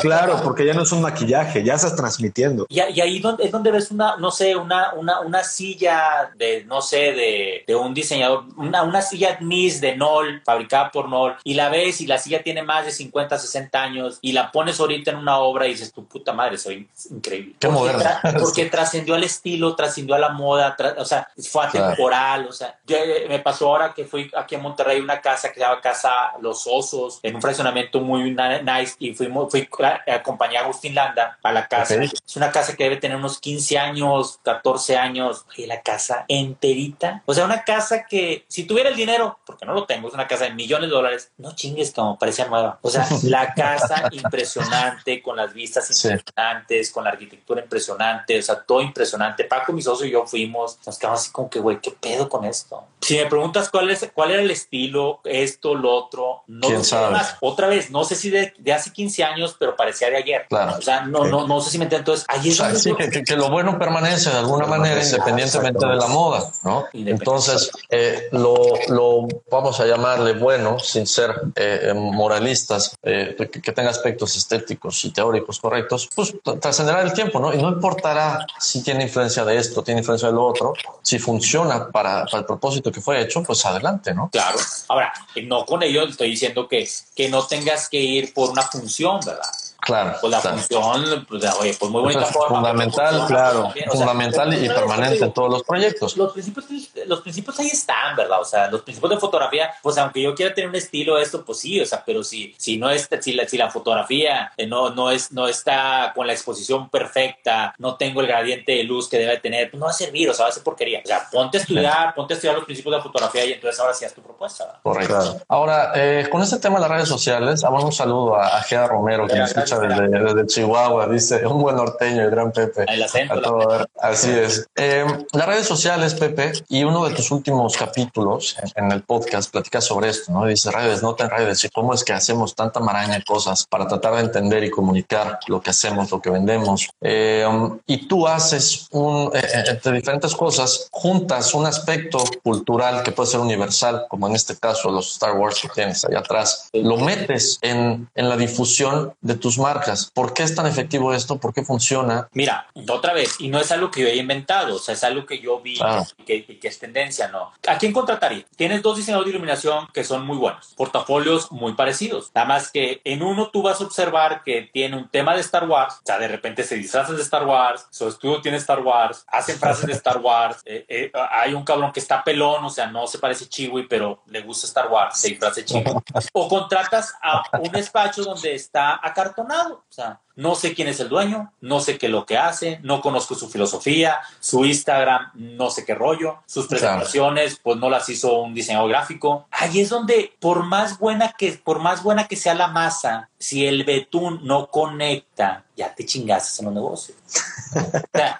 [0.00, 2.64] claro, porque ya no es un maquillaje, ya estás transmitiendo.
[2.70, 6.64] Y, y ahí donde, es donde ves una, no sé, una, una, una silla de,
[6.64, 11.36] no sé, de, de un diseñador, una, una silla Miss de Nol, fabricada por Nol,
[11.44, 14.80] y la ves y la silla tiene más de 50, 60 años, y la pones
[14.80, 17.54] ahorita en una obra y dices, tu puta madre, soy increíble.
[17.58, 17.94] Qué porque,
[18.40, 23.26] porque trascendió al estilo, trascendió a la moda, o sea, fue atemporal, o sea, eh,
[23.28, 26.66] me pasó ahora que fui aquí a Monterrey una casa que se llama Casa Los
[26.66, 31.52] Osos, en un fraccionamiento muy nice, y fuimos, fui a acompañar a Agustín Landa a
[31.52, 32.02] la casa.
[32.02, 37.22] Es una casa que debe tener unos 15 años, 14 años, y la casa enterita.
[37.26, 40.27] O sea, una casa que si tuviera el dinero, porque no lo tengo, es una
[40.28, 42.78] casa de millones de dólares, no chingues como parecía nueva.
[42.82, 48.60] O sea, la casa impresionante, con las vistas impresionantes, con la arquitectura impresionante, o sea,
[48.60, 49.44] todo impresionante.
[49.44, 52.44] Paco, mi socio y yo fuimos, nos quedamos así como que, güey, ¿qué pedo con
[52.44, 52.84] esto?
[53.00, 56.96] Si me preguntas cuál, es, cuál era el estilo, esto, lo otro, no lo sé
[56.96, 57.36] más.
[57.40, 60.46] Otra vez, no sé si de, hace 15 años, pero parecía de ayer.
[60.48, 60.76] Claro.
[60.78, 62.12] O sea, no, no, no sé si me entiendo.
[62.12, 66.50] Entonces, ahí es sí, que, lo bueno permanece de alguna manera independientemente de la moda,
[66.64, 66.86] ¿no?
[66.92, 68.56] Entonces, eh, lo,
[68.88, 69.86] lo, vamos a
[70.18, 76.34] llamarle bueno, sin ser eh, moralistas, eh, que, tenga aspectos estéticos y teóricos correctos, pues
[76.60, 77.52] trascenderá el tiempo, ¿no?
[77.52, 81.88] Y no importará si tiene influencia de esto, tiene influencia de lo otro, si funciona
[81.90, 84.28] para, para el propósito que fue hecho, pues adelante, ¿no?
[84.30, 84.58] Claro.
[84.88, 85.12] Ahora,
[85.44, 89.50] no con ello estoy diciendo que, que no tengas que ir por una función, ¿verdad?
[89.88, 90.16] Claro.
[90.20, 92.56] Pues la función, pues, oye, pues muy bonita forma.
[92.56, 93.72] Fundamental, claro.
[93.90, 96.14] fundamental y permanente en todos los proyectos.
[96.14, 96.66] Los principios,
[97.06, 98.38] los principios ahí están, ¿verdad?
[98.38, 101.60] O sea, los principios de fotografía, pues aunque yo quiera tener un estilo esto, pues
[101.60, 104.90] sí, o sea, pero si, si no es, si la, si la fotografía eh, no,
[104.90, 109.18] no es, no está con la exposición perfecta, no tengo el gradiente de luz que
[109.18, 111.00] debe tener, pues no va a servir, o sea, va a ser porquería.
[111.02, 113.80] O sea, ponte a estudiar, ponte a estudiar los principios de la fotografía y entonces
[113.80, 114.80] ahora sí haz tu propuesta.
[114.82, 115.40] Correcto.
[115.48, 118.86] Ahora, eh, con este tema de las redes sociales, damos un saludo a, a Gea
[118.86, 122.84] Romero, que nos escucha desde, Chihuahua, dice un buen norteño, el gran Pepe.
[122.88, 123.86] El acento.
[124.00, 124.66] así es.
[124.76, 129.80] Eh, las redes sociales, Pepe, y uno de tus últimos capítulos en, el podcast platica
[129.80, 130.46] sobre esto, ¿no?
[130.46, 133.86] Dice redes, no te redes, y cómo es que hacemos tanta maraña de cosas para
[133.86, 136.88] tratar de entender y comunicar lo que hacemos, lo que vendemos.
[137.00, 137.46] Eh,
[137.86, 143.40] y tú haces un, eh, entre diferentes cosas, juntas un aspecto cultural que puede ser
[143.40, 148.08] universal, como en este caso los Star Wars que tienes allá atrás, lo metes en,
[148.14, 149.67] en la difusión de tus marcas.
[150.14, 151.38] ¿Por qué es tan efectivo esto?
[151.38, 152.28] ¿Por qué funciona?
[152.32, 155.26] Mira, otra vez, y no es algo que yo haya inventado, o sea, es algo
[155.26, 155.78] que yo vi
[156.18, 157.52] y, que, es tendencia, ¿no?
[157.66, 158.44] ¿A quién contrataría?
[158.56, 163.00] Tienes dos diseñadores de iluminación que son muy buenos, portafolios muy parecidos, nada más que
[163.04, 166.18] en uno tú vas a observar que tiene un tema de Star Wars, o sea,
[166.18, 169.92] de repente se disfrazan de Star Wars, su estudio tiene Star Wars, hacen frases de
[169.92, 173.48] Star Wars, eh, eh, hay un cabrón que está pelón, o sea, no se parece
[173.48, 175.84] Chiwi, pero le gusta Star Wars, se disfraza Chiwi.
[176.32, 181.08] O contratas a un despacho donde está acartonado, o sea, no sé quién es el
[181.08, 185.68] dueño, no sé qué es lo que hace, no conozco su filosofía, su Instagram, no
[185.68, 189.48] sé qué rollo, sus presentaciones, pues no las hizo un diseñador gráfico.
[189.50, 193.66] Ahí es donde, por más buena que, por más buena que sea la masa, si
[193.66, 197.14] el betún no conecta, ya te chingaste en un negocio.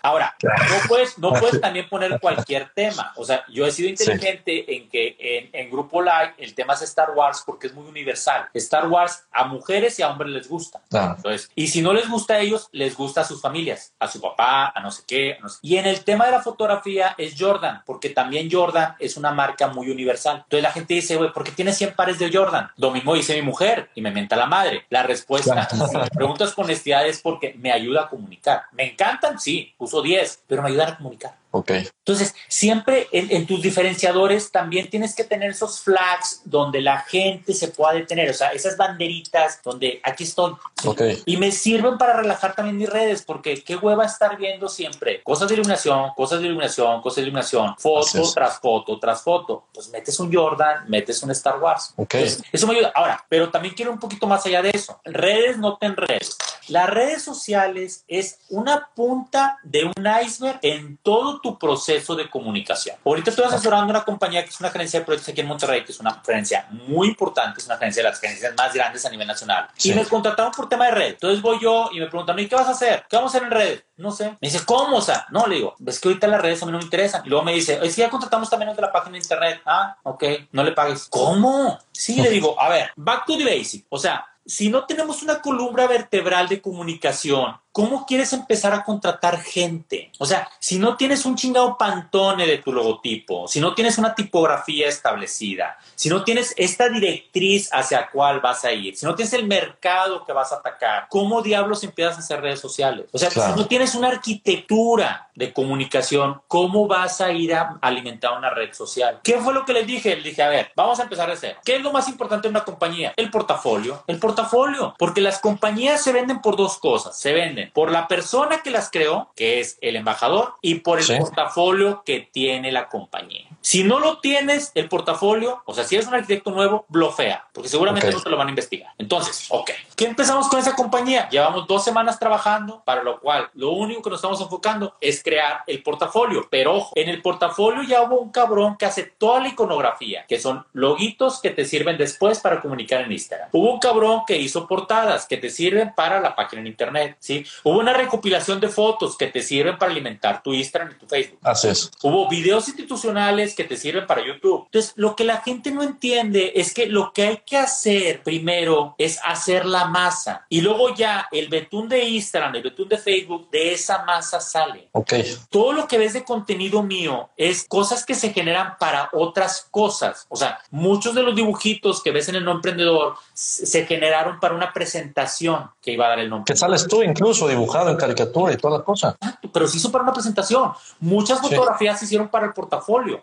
[0.02, 3.12] ahora, no puedes, no puedes también poner cualquier tema.
[3.16, 6.82] O sea, yo he sido inteligente en que en, en, Grupo Live el tema es
[6.82, 8.48] Star Wars porque es muy universal.
[8.54, 10.80] Star Wars a mujeres y a hombres les gusta.
[10.90, 14.20] Entonces, y si no les gusta a ellos, les gusta a sus familias, a su
[14.20, 15.38] papá, a no sé qué.
[15.62, 19.68] Y en el tema de la fotografía es Jordan, porque también Jordan es una marca
[19.68, 20.38] muy universal.
[20.44, 22.70] Entonces la gente dice, güey, ¿por qué tienes 100 pares de Jordan?
[22.76, 24.86] Lo mismo dice mi mujer y me menta la madre.
[24.90, 28.64] La respuesta, si me preguntas con honestidad, es porque me ayuda a comunicar.
[28.72, 29.38] ¿Me encantan?
[29.38, 31.34] Sí, uso 10, pero me ayudan a comunicar.
[31.50, 31.70] Ok.
[31.70, 37.68] Entonces, siempre en, tus diferenciadores también tienes que tener esos flags donde la gente se
[37.68, 40.54] pueda detener, o sea, esas banderitas donde aquí estoy.
[40.84, 41.22] Okay.
[41.26, 45.48] Y me sirven para relajar también mis redes, porque qué hueva estar viendo siempre cosas
[45.48, 49.64] de iluminación, cosas de iluminación, cosas de iluminación, foto tras foto tras foto.
[49.72, 51.92] Pues metes un Jordan, metes un Star Wars.
[51.96, 52.14] Ok.
[52.14, 52.92] eso me ayuda.
[52.94, 55.00] Ahora, pero también quiero un poquito más allá de eso.
[55.04, 56.36] Redes no te enredes.
[56.68, 62.96] Las redes sociales es una punta de un iceberg en todo tu proceso de comunicación.
[63.04, 65.92] Ahorita estoy asesorando una compañía que es una agencia de proyectos aquí en Monterrey, que
[65.92, 69.28] es una agencia muy importante, es una agencia de las agencias más grandes a nivel
[69.28, 69.68] nacional.
[69.82, 71.10] Y me contrataron por tema de red.
[71.10, 73.04] Entonces voy yo y me preguntan, ¿y qué vas a hacer?
[73.08, 73.80] ¿Qué vamos a hacer en red?
[73.96, 74.30] No sé.
[74.40, 74.98] Me dice, ¿cómo?
[74.98, 77.22] O sea, no, le digo, es que ahorita las redes a mí no me interesan.
[77.24, 79.60] Y luego me dice, es que ya contratamos también de la página de internet.
[79.64, 81.06] Ah, ok, no le pagues.
[81.08, 81.78] ¿Cómo?
[81.92, 83.86] Sí, le digo, a ver, back to the basic.
[83.88, 89.40] O sea, si no tenemos una columna vertebral de comunicación, ¿cómo quieres empezar a contratar
[89.40, 90.10] gente?
[90.18, 94.14] O sea, si no tienes un chingado pantone de tu logotipo, si no tienes una
[94.14, 99.32] tipografía establecida, si no tienes esta directriz hacia cuál vas a ir, si no tienes
[99.32, 103.06] el mercado que vas a atacar, ¿cómo diablos empiezas a hacer redes sociales?
[103.12, 108.36] O sea, si no tienes una arquitectura de comunicación, ¿cómo vas a ir a alimentar
[108.36, 109.20] una red social?
[109.22, 110.16] ¿Qué fue lo que les dije?
[110.16, 111.58] Les dije, a ver, vamos a empezar a hacer.
[111.64, 113.12] ¿Qué es lo más importante en una compañía?
[113.16, 114.02] El portafolio.
[114.06, 118.62] El portafolio, porque las compañías se venden por dos cosas, se venden por la persona
[118.62, 123.46] que las creó, que es el embajador, y por el portafolio que tiene la compañía.
[123.60, 127.68] Si no lo tienes, el portafolio, o sea, si eres un arquitecto nuevo, blofea, porque
[127.68, 128.92] seguramente no te lo van a investigar.
[128.98, 131.28] Entonces, ok, ¿qué empezamos con esa compañía?
[131.28, 135.62] Llevamos dos semanas trabajando, para lo cual lo único que nos estamos enfocando es crear
[135.66, 136.46] el portafolio.
[136.50, 140.38] Pero ojo, en el portafolio ya hubo un cabrón que hace toda la iconografía, que
[140.38, 143.48] son loguitos que te sirven después para comunicar en Instagram.
[143.52, 147.44] Hubo un cabrón que hizo portadas que te sirven para la página en internet, ¿sí?
[147.64, 151.38] Hubo una recopilación de fotos que te sirven para alimentar tu Instagram y tu Facebook.
[151.42, 151.90] Así es.
[152.02, 154.64] Hubo videos institucionales que te sirven para YouTube.
[154.66, 158.94] Entonces, lo que la gente no entiende es que lo que hay que hacer primero
[158.98, 163.50] es hacer la masa y luego ya el betún de Instagram, el betún de Facebook,
[163.50, 164.88] de esa masa sale.
[164.92, 165.14] Ok.
[165.50, 170.26] Todo lo que ves de contenido mío es cosas que se generan para otras cosas.
[170.28, 174.54] O sea, muchos de los dibujitos que ves en el no emprendedor se generan para
[174.54, 176.52] una presentación que iba a dar el nombre.
[176.52, 179.16] Que sales tú incluso dibujado en caricatura y toda la cosa.
[179.52, 180.72] Pero se hizo para una presentación.
[180.98, 183.22] Muchas fotografías se hicieron para el portafolio.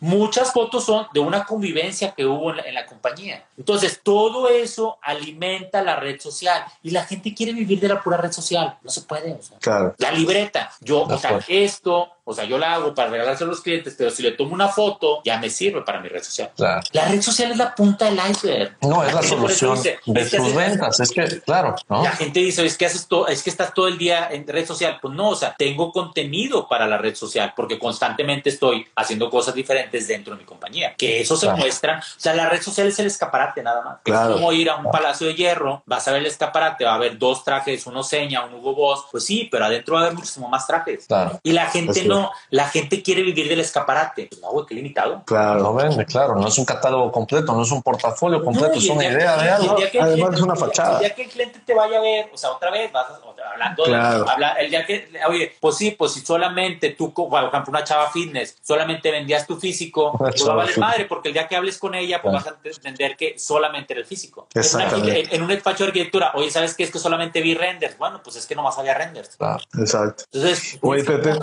[0.00, 3.44] Muchas fotos son de una convivencia que hubo en la, compañía.
[3.56, 8.16] Entonces, todo eso alimenta la red social y la gente quiere vivir de la pura
[8.16, 8.76] red social.
[8.82, 9.38] No se puede.
[9.60, 9.94] claro.
[9.98, 10.70] La libreta.
[10.80, 14.10] Yo, o sea, esto, o sea, yo la hago para regalarse a los clientes, pero
[14.10, 16.50] si le tomo una foto, ya me sirve para mi red social.
[16.56, 18.76] La red social es la punta del iceberg.
[18.80, 21.00] No, es la, solución de tus ventas.
[21.00, 22.02] Es que, claro, ¿no?
[22.02, 24.66] La gente dice, es que haces todo, es que estás todo el día en red
[24.66, 24.98] social.
[25.02, 29.54] Pues no, o sea, tengo contenido para la red social porque constantemente estoy haciendo cosas
[29.54, 30.94] diferentes dentro de mi compañía.
[30.96, 31.98] Que eso se muestra.
[31.98, 33.98] O sea, la red social es el escaparate nada más.
[34.04, 36.96] Es como ir a un palacio de hierro, vas a ver el escaparate, va a
[36.96, 39.04] haber dos trajes, uno seña, uno Hugo Boss.
[39.10, 41.06] Pues sí, pero adentro va a haber muchísimo más trajes.
[41.42, 42.13] Y la gente no
[42.50, 44.26] la gente quiere vivir del escaparate.
[44.26, 45.22] Pues no, güey, qué limitado.
[45.24, 46.34] Claro, no vende, claro.
[46.36, 49.76] No es un catálogo completo, no es un portafolio completo, es una idea de algo.
[50.00, 50.94] Además, es una fachada.
[50.94, 53.06] El día que el cliente te vaya a ver, o sea, otra vez vas
[53.52, 54.26] hablando, claro.
[54.58, 58.58] el día que, oye, pues sí, pues si solamente tú, por ejemplo, una chava fitness,
[58.62, 61.94] solamente vendías tu físico, pues va a valer madre, porque el día que hables con
[61.94, 64.48] ella, pues vas a entender que solamente era el físico.
[64.54, 66.84] En, un despacho de arquitectura, oye, ¿sabes qué?
[66.84, 67.96] Es que solamente vi renders.
[67.98, 69.36] Bueno, pues es que nomás había renders.
[69.78, 70.24] exacto.
[70.32, 71.38] Entonces, oye, Pepe.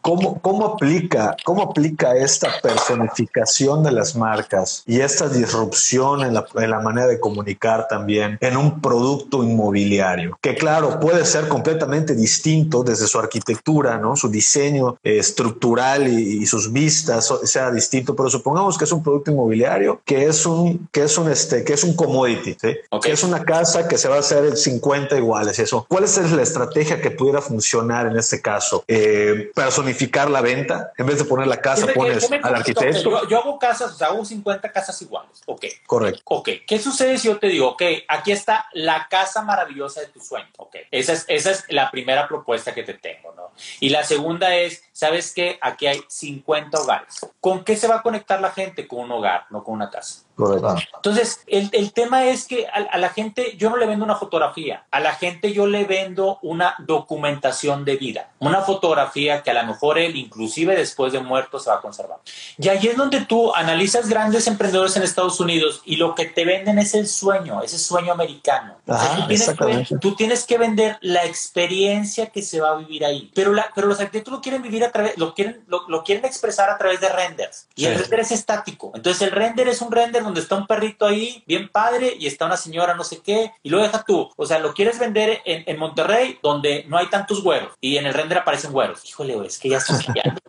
[0.00, 6.46] ¿Cómo, ¿Cómo, aplica, ¿Cómo aplica esta personificación de las marcas y esta disrupción en la,
[6.54, 10.38] en la, manera de comunicar también en un producto inmobiliario?
[10.40, 14.16] Que claro, puede ser completamente distinto desde su arquitectura, ¿no?
[14.16, 19.30] su diseño eh, estructural y, sus vistas sea distinto, pero supongamos que es un producto
[19.30, 22.76] inmobiliario que es un, que es un, este, que es un commodity, ¿sí?
[23.02, 25.58] que es una casa que se va a hacer 50 iguales.
[25.58, 25.84] Eso.
[25.88, 28.84] ¿Cuál es la estrategia que pudiera funcionar en este caso?
[28.88, 30.92] Eh, personificar la venta.
[30.96, 33.28] En vez de poner la casa, pones al arquitecto.
[33.28, 35.40] Yo, hago casas, o sea, hago 50 casas iguales.
[35.46, 35.64] Ok.
[35.86, 36.22] Correcto.
[36.24, 36.48] Ok.
[36.66, 40.48] ¿Qué sucede si yo te digo, ok, aquí está la casa maravillosa de tu sueño?
[40.56, 40.76] Ok.
[40.90, 43.52] Esa es, esa es la primera propuesta que te tengo, ¿no?
[43.80, 45.58] Y la segunda es, ¿sabes qué?
[45.60, 47.26] Aquí hay 50 hogares.
[47.40, 48.86] ¿Con qué se va a conectar la gente?
[48.86, 50.24] Con un hogar, no con una casa.
[50.38, 54.84] Entonces, el, el, tema es que a, la gente, yo no le vendo una fotografía,
[54.90, 59.64] a la gente yo le vendo una documentación de vida, una fotografía que a lo
[59.64, 62.18] mejor él, inclusive después de muerto, se va a conservar.
[62.56, 66.44] Y ahí es donde tú analizas grandes emprendedores en Estados Unidos y lo que te
[66.44, 68.76] venden es el sueño, ese sueño americano.
[68.86, 68.94] tú,
[69.26, 73.30] tienes que, tú, tienes que, vender la experiencia que se va a vivir ahí.
[73.34, 76.70] Pero, la, pero los arquitectos lo quieren vivir a través, lo quieren, lo, quieren expresar
[76.70, 77.66] a través de renders.
[77.74, 78.92] Y el render es estático.
[78.94, 82.46] Entonces el render es un render donde está un perrito ahí, bien padre, y está
[82.46, 84.30] una señora no sé qué, y lo deja tú.
[84.36, 88.06] O sea, lo quieres vender en, en Monterrey, donde no hay tantos güeros, y en
[88.06, 89.04] el render aparecen güeros.
[89.04, 90.40] Híjole, güey, es que ya fallando,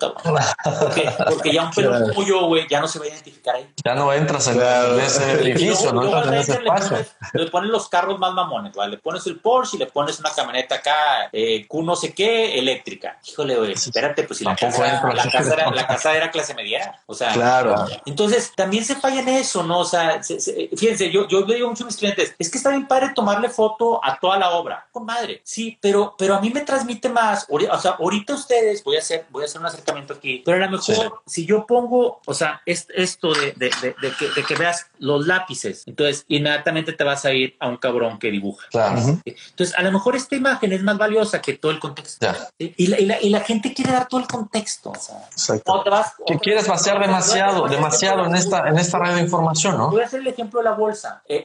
[0.80, 3.70] Porque, porque, ya un pelo como yo, güey, ya no se va a identificar ahí.
[3.84, 4.62] Ya no entras en
[5.00, 6.98] ese edificio, no entras en ese espacio.
[7.34, 8.92] Le, pones los carros más mamones, ¿vale?
[8.92, 12.60] Le pones el Porsche y le pones una camioneta acá, eh, Q no sé qué,
[12.60, 13.20] eléctrica.
[13.26, 17.00] Híjole, güey, espérate, pues si la casa, la casa, era, la casa era clase media.
[17.06, 17.86] O sea, claro.
[18.06, 19.69] Entonces, también se falla en eso, ¿no?
[19.78, 22.88] O sea, fíjense, yo, yo le digo mucho a mis clientes, es que está bien
[22.88, 24.88] padre tomarle foto a toda la obra.
[24.92, 27.46] Con madre, sí, pero, pero a mí me transmite más.
[27.50, 30.68] O sea, ahorita ustedes, voy a hacer, voy a hacer un acercamiento aquí, pero a
[30.68, 34.56] lo mejor si yo pongo, o sea, es, esto de, de, de, que, de, que,
[34.56, 38.68] veas los lápices, entonces inmediatamente te vas a ir a un cabrón que dibuja.
[38.70, 39.02] Claro.
[39.26, 42.28] Entonces, a lo mejor esta imagen es más valiosa que todo el contexto.
[42.58, 44.92] Y, la, y, la, y, la, gente quiere dar todo el contexto.
[44.92, 49.22] O sea, te vas, que quieres vaciar demasiado, demasiado en esta, en esta red de
[49.22, 49.90] información, ¿no?
[49.90, 51.24] Voy a hacer el ejemplo de la bolsa.
[51.28, 51.44] Eh,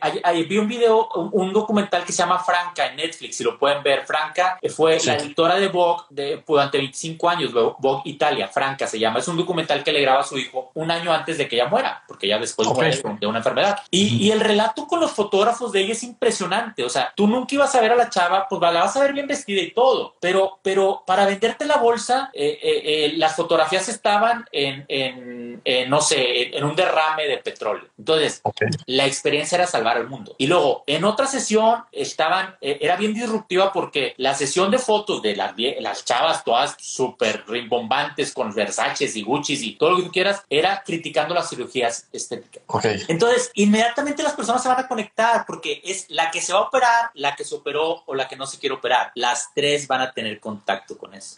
[0.49, 4.05] vi un video, un, documental que se llama Franca en Netflix, si lo pueden ver.
[4.05, 8.99] Franca eh, fue la editora de Vogue de, durante 25 años, Vogue Italia, Franca se
[8.99, 9.21] llama.
[9.21, 11.69] Es un documental que le graba a su hijo un año antes de que ella
[11.69, 13.81] muera, porque ya después muere de una enfermedad.
[13.91, 16.85] Y, y, el relato con los fotógrafos de ella es impresionante.
[16.85, 19.13] O sea, tú nunca ibas a ver a la chava, pues la vas a ver
[19.13, 24.47] bien vestida y todo, pero, pero para venderte la bolsa, eh, eh, las fotografías estaban
[24.51, 27.89] en, en, no sé, en, un derrame de petróleo.
[27.99, 28.43] Entonces,
[28.87, 30.35] la experiencia era salvar el mundo.
[30.39, 35.37] Y luego, en otra sesión, estaban, era bien disruptiva porque la sesión de fotos de
[35.37, 40.13] las, las chavas todas súper rimbombantes con Versace y Gucci y todo lo que tú
[40.13, 42.63] quieras, era criticando las cirugías estéticas.
[43.09, 46.63] Entonces, inmediatamente las personas se van a conectar porque es la que se va a
[46.63, 49.13] operar, la que se operó o la que no se quiere operar.
[49.15, 51.37] Las tres van a tener contacto con eso.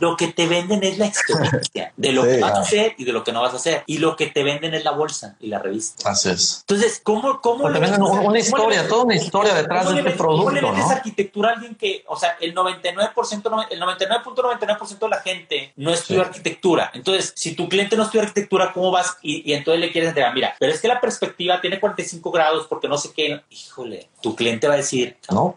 [0.00, 3.12] lo que te venden es la experiencia de lo que vas a hacer y de
[3.12, 3.84] lo que no vas a hacer.
[3.86, 6.10] Y lo que te venden es la bolsa y la revista.
[6.10, 6.64] Así es.
[6.68, 10.44] Entonces, ¿cómo, cómo te venden una, historia, toda una historia detrás de este producto?
[10.44, 10.90] ¿Cómo le vendes ¿no?
[10.90, 16.22] arquitectura a alguien que, o sea, el 99%, el 99.99% de la gente no estudia
[16.22, 16.90] arquitectura?
[16.94, 19.16] Entonces, si tu cliente no estudia arquitectura, ¿cómo vas?
[19.22, 22.88] Y, entonces le quieres entregar, mira, pero es que la perspectiva tiene 45 grados porque
[22.88, 23.40] no sé qué.
[23.50, 25.54] Híjole, tu cliente va a decir, no.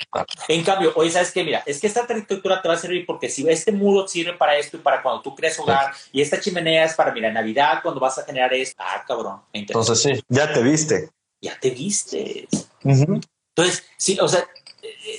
[0.47, 1.43] En cambio, oye, ¿sabes qué?
[1.43, 4.57] Mira, es que esta arquitectura te va a servir porque si este muro sirve para
[4.57, 7.99] esto y para cuando tú crees hogar y esta chimenea es para, mira, Navidad, cuando
[7.99, 8.75] vas a generar esto.
[8.79, 9.41] Ah, cabrón.
[9.53, 11.09] Entonces sí, ya te viste.
[11.41, 12.47] Ya te viste.
[12.83, 14.47] Entonces, sí, o sea,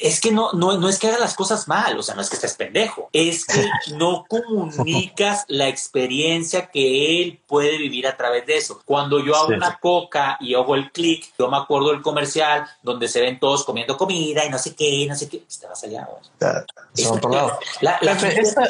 [0.03, 2.29] es que no, no, no es que hagas las cosas mal, o sea, no es
[2.29, 8.47] que estés pendejo, es que no comunicas la experiencia que él puede vivir a través
[8.47, 8.81] de eso.
[8.85, 13.09] Cuando yo hago una coca y hago el clic, yo me acuerdo del comercial donde
[13.09, 16.09] se ven todos comiendo comida y no sé qué, no sé qué, te vas allá.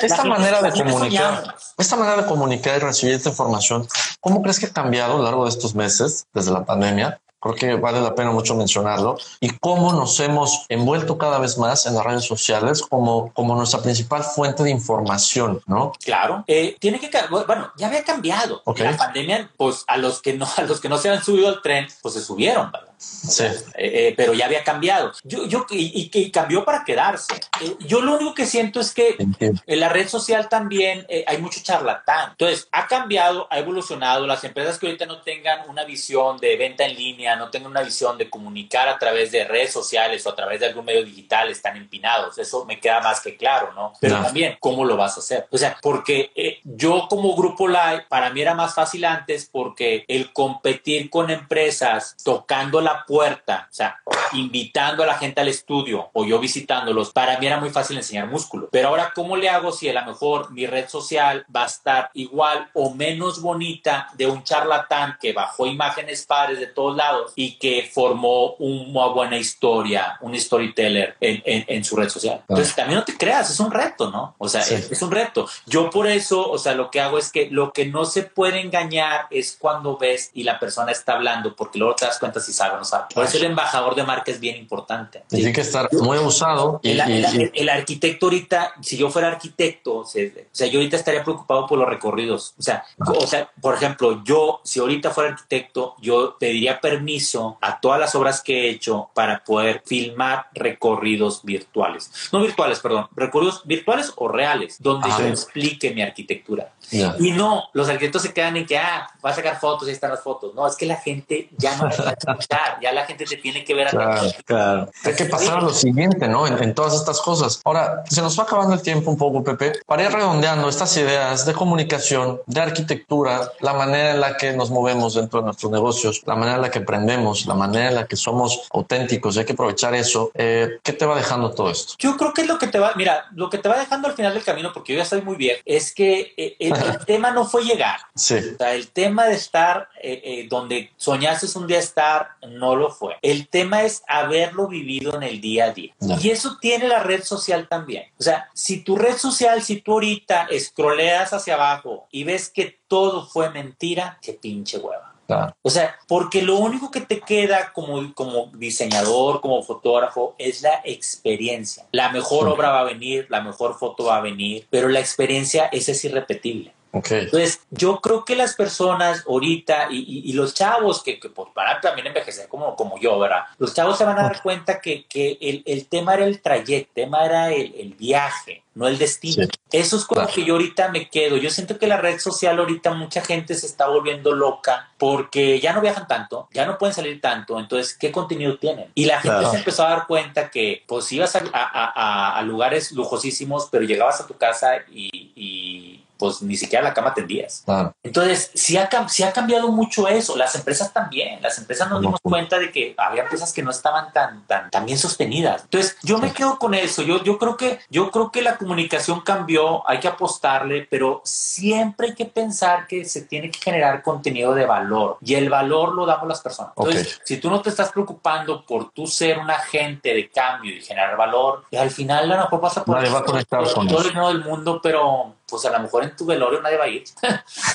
[0.03, 3.87] esta, manera de comunicar, esta manera de comunicar y recibir esta información,
[4.21, 7.21] ¿cómo crees que ha cambiado a lo largo de estos meses, desde la pandemia?
[7.45, 11.85] Creo que vale la pena mucho mencionarlo, y cómo nos hemos envuelto cada vez más
[11.87, 15.93] en las redes sociales como, como nuestra principal fuente de información, ¿no?
[16.03, 18.63] Claro, eh, tiene que, bueno, ya había cambiado.
[18.77, 21.61] La pandemia, pues a los que no, a los que no se han subido al
[21.61, 22.94] tren, pues se subieron, ¿verdad?
[23.29, 23.45] Sí.
[23.45, 25.13] Eh, eh, pero ya había cambiado.
[25.25, 27.35] Yo, yo, y, y, cambió para quedarse.
[27.61, 31.61] Eh, yo lo único que siento es que en la red social también hay mucho
[31.63, 32.31] charlatán.
[32.33, 34.27] Entonces, ha cambiado, ha evolucionado.
[34.27, 37.83] Las empresas que ahorita no tengan una visión de venta en línea, no tengan una
[37.83, 41.51] visión de comunicar a través de redes sociales o a través de algún medio digital,
[41.51, 42.39] están empinados.
[42.39, 43.93] Eso me queda más que claro, ¿no?
[44.01, 45.47] Pero también, ¿cómo lo vas a hacer?
[45.51, 50.33] O sea, porque yo como grupo live, para mí era más fácil antes porque el
[50.33, 54.01] competir con empresas tocando la puerta, o sea,
[54.33, 58.29] invitando a la gente al estudio o yo visitándolos, para mí era muy fácil enseñar
[58.29, 58.69] músculo.
[58.71, 62.11] Pero ahora, ¿cómo le hago si a lo mejor mi red social va a estar
[62.15, 67.59] igual o menos bonita de un charlatán que bajó imágenes padres de todos lados y
[67.59, 72.43] que formó una buena historia, un storyteller en, en, su red social?
[72.49, 74.35] Entonces, también no te creas, es un reto, ¿no?
[74.39, 75.49] O sea, es, es un reto.
[75.67, 78.61] Yo por eso, o sea, lo que hago es que lo que no se puede
[78.61, 82.53] engañar es cuando ves y la persona está hablando, porque luego te das cuenta si
[82.53, 82.74] sabe
[83.15, 85.23] por eso el embajador de marca es bien importante.
[85.29, 86.81] Tiene que estar muy abusado.
[86.83, 91.79] el, el, arquitecto ahorita, si yo fuera arquitecto, o sea, yo ahorita estaría preocupado por
[91.79, 92.55] los recorridos.
[92.59, 97.81] O sea, o sea, por ejemplo, yo, si ahorita fuera arquitecto, yo pediría permiso a
[97.81, 102.11] todas las obras que he hecho para poder filmar recorridos virtuales.
[102.33, 106.73] No virtuales, perdón, recorridos virtuales o reales, donde yo explique mi arquitectura arquitectura.
[107.19, 110.11] Y no, los arquitectos se quedan en que, ah, va a sacar fotos, y están
[110.11, 110.55] las fotos.
[110.55, 113.65] No, es que la gente ya no va a escuchar, ya la gente te tiene
[113.65, 114.91] que ver a claro, claro.
[115.05, 116.47] Hay que pasar a lo siguiente, ¿no?
[116.47, 117.61] En, todas estas cosas.
[117.65, 119.73] Ahora, se nos va acabando el tiempo un poco, Pepe.
[119.87, 124.71] Para ir redondeando estas ideas de comunicación, de arquitectura, la manera en la que nos
[124.71, 128.07] movemos dentro de nuestros negocios, la manera en la que aprendemos, la manera en la
[128.07, 130.31] que somos auténticos, hay que aprovechar eso.
[130.35, 131.95] Eh, ¿Qué te va dejando todo esto?
[131.99, 134.15] Yo creo que es lo que te va, mira, lo que te va dejando al
[134.15, 136.75] final del camino, porque yo ya estoy muy bien, es que eh, el,
[137.07, 138.01] tema no fue llegar.
[138.15, 138.37] Sí.
[138.37, 143.17] O sea, el tema de estar eh, donde soñaste un día estar, no lo fue.
[143.23, 145.95] El tema es haberlo vivido en el día a día.
[146.21, 148.05] Y eso tiene la red social también.
[148.19, 152.79] O sea, si tu red social, si tú ahorita escroleas hacia abajo y ves que
[152.89, 155.15] todo fue mentira, qué pinche hueva.
[155.63, 160.81] O sea, porque lo único que te queda como, como diseñador, como fotógrafo, es la
[160.85, 161.87] experiencia.
[161.93, 165.67] La mejor obra va a venir, la mejor foto va a venir, pero la experiencia
[165.67, 166.73] esa es irrepetible.
[166.95, 171.81] Entonces, yo creo que las personas ahorita y, los chavos que, que pues, van a
[171.81, 173.45] también envejecer como, como yo, ¿verdad?
[173.59, 176.91] Los chavos se van a dar cuenta que, que el, el, tema era el trayecto,
[176.91, 179.47] el tema era el, el viaje, no el destino.
[179.73, 181.37] Eso es como que yo ahorita me quedo.
[181.37, 185.73] Yo siento que la red social ahorita mucha gente se está volviendo loca porque ya
[185.73, 188.91] no viajan tanto, ya no pueden salir tanto, entonces, ¿qué contenido tienen?
[188.95, 192.93] Y la gente se empezó a dar cuenta que pues ibas a, a, a, lugares
[192.93, 197.65] lujosísimos, pero llegabas a tu casa y pues ni siquiera la cama tendías.
[198.03, 200.37] Entonces, sí ha, ha cambiado mucho eso.
[200.37, 201.43] Las empresas también.
[201.43, 204.87] Las empresas nos dimos cuenta de que había empresas que no estaban tan, tan, tan
[204.87, 205.63] bien sostenidas.
[205.65, 207.03] Entonces, yo me quedo con eso.
[207.03, 212.09] Yo, yo, creo que, yo creo que la comunicación cambió, hay que apostarle, pero siempre
[212.09, 216.07] hay que pensar que se tiene que generar contenido de valor y el valor lo
[216.07, 216.73] damos las personas.
[216.77, 220.81] Entonces, si tú no te estás preocupando por tú ser un agente de cambio y
[220.81, 223.89] generar valor, y al final a lo mejor vas a poder va a conectar con
[223.89, 227.05] todo el mundo, pero pues a lo mejor en tu velorio nadie va a ir.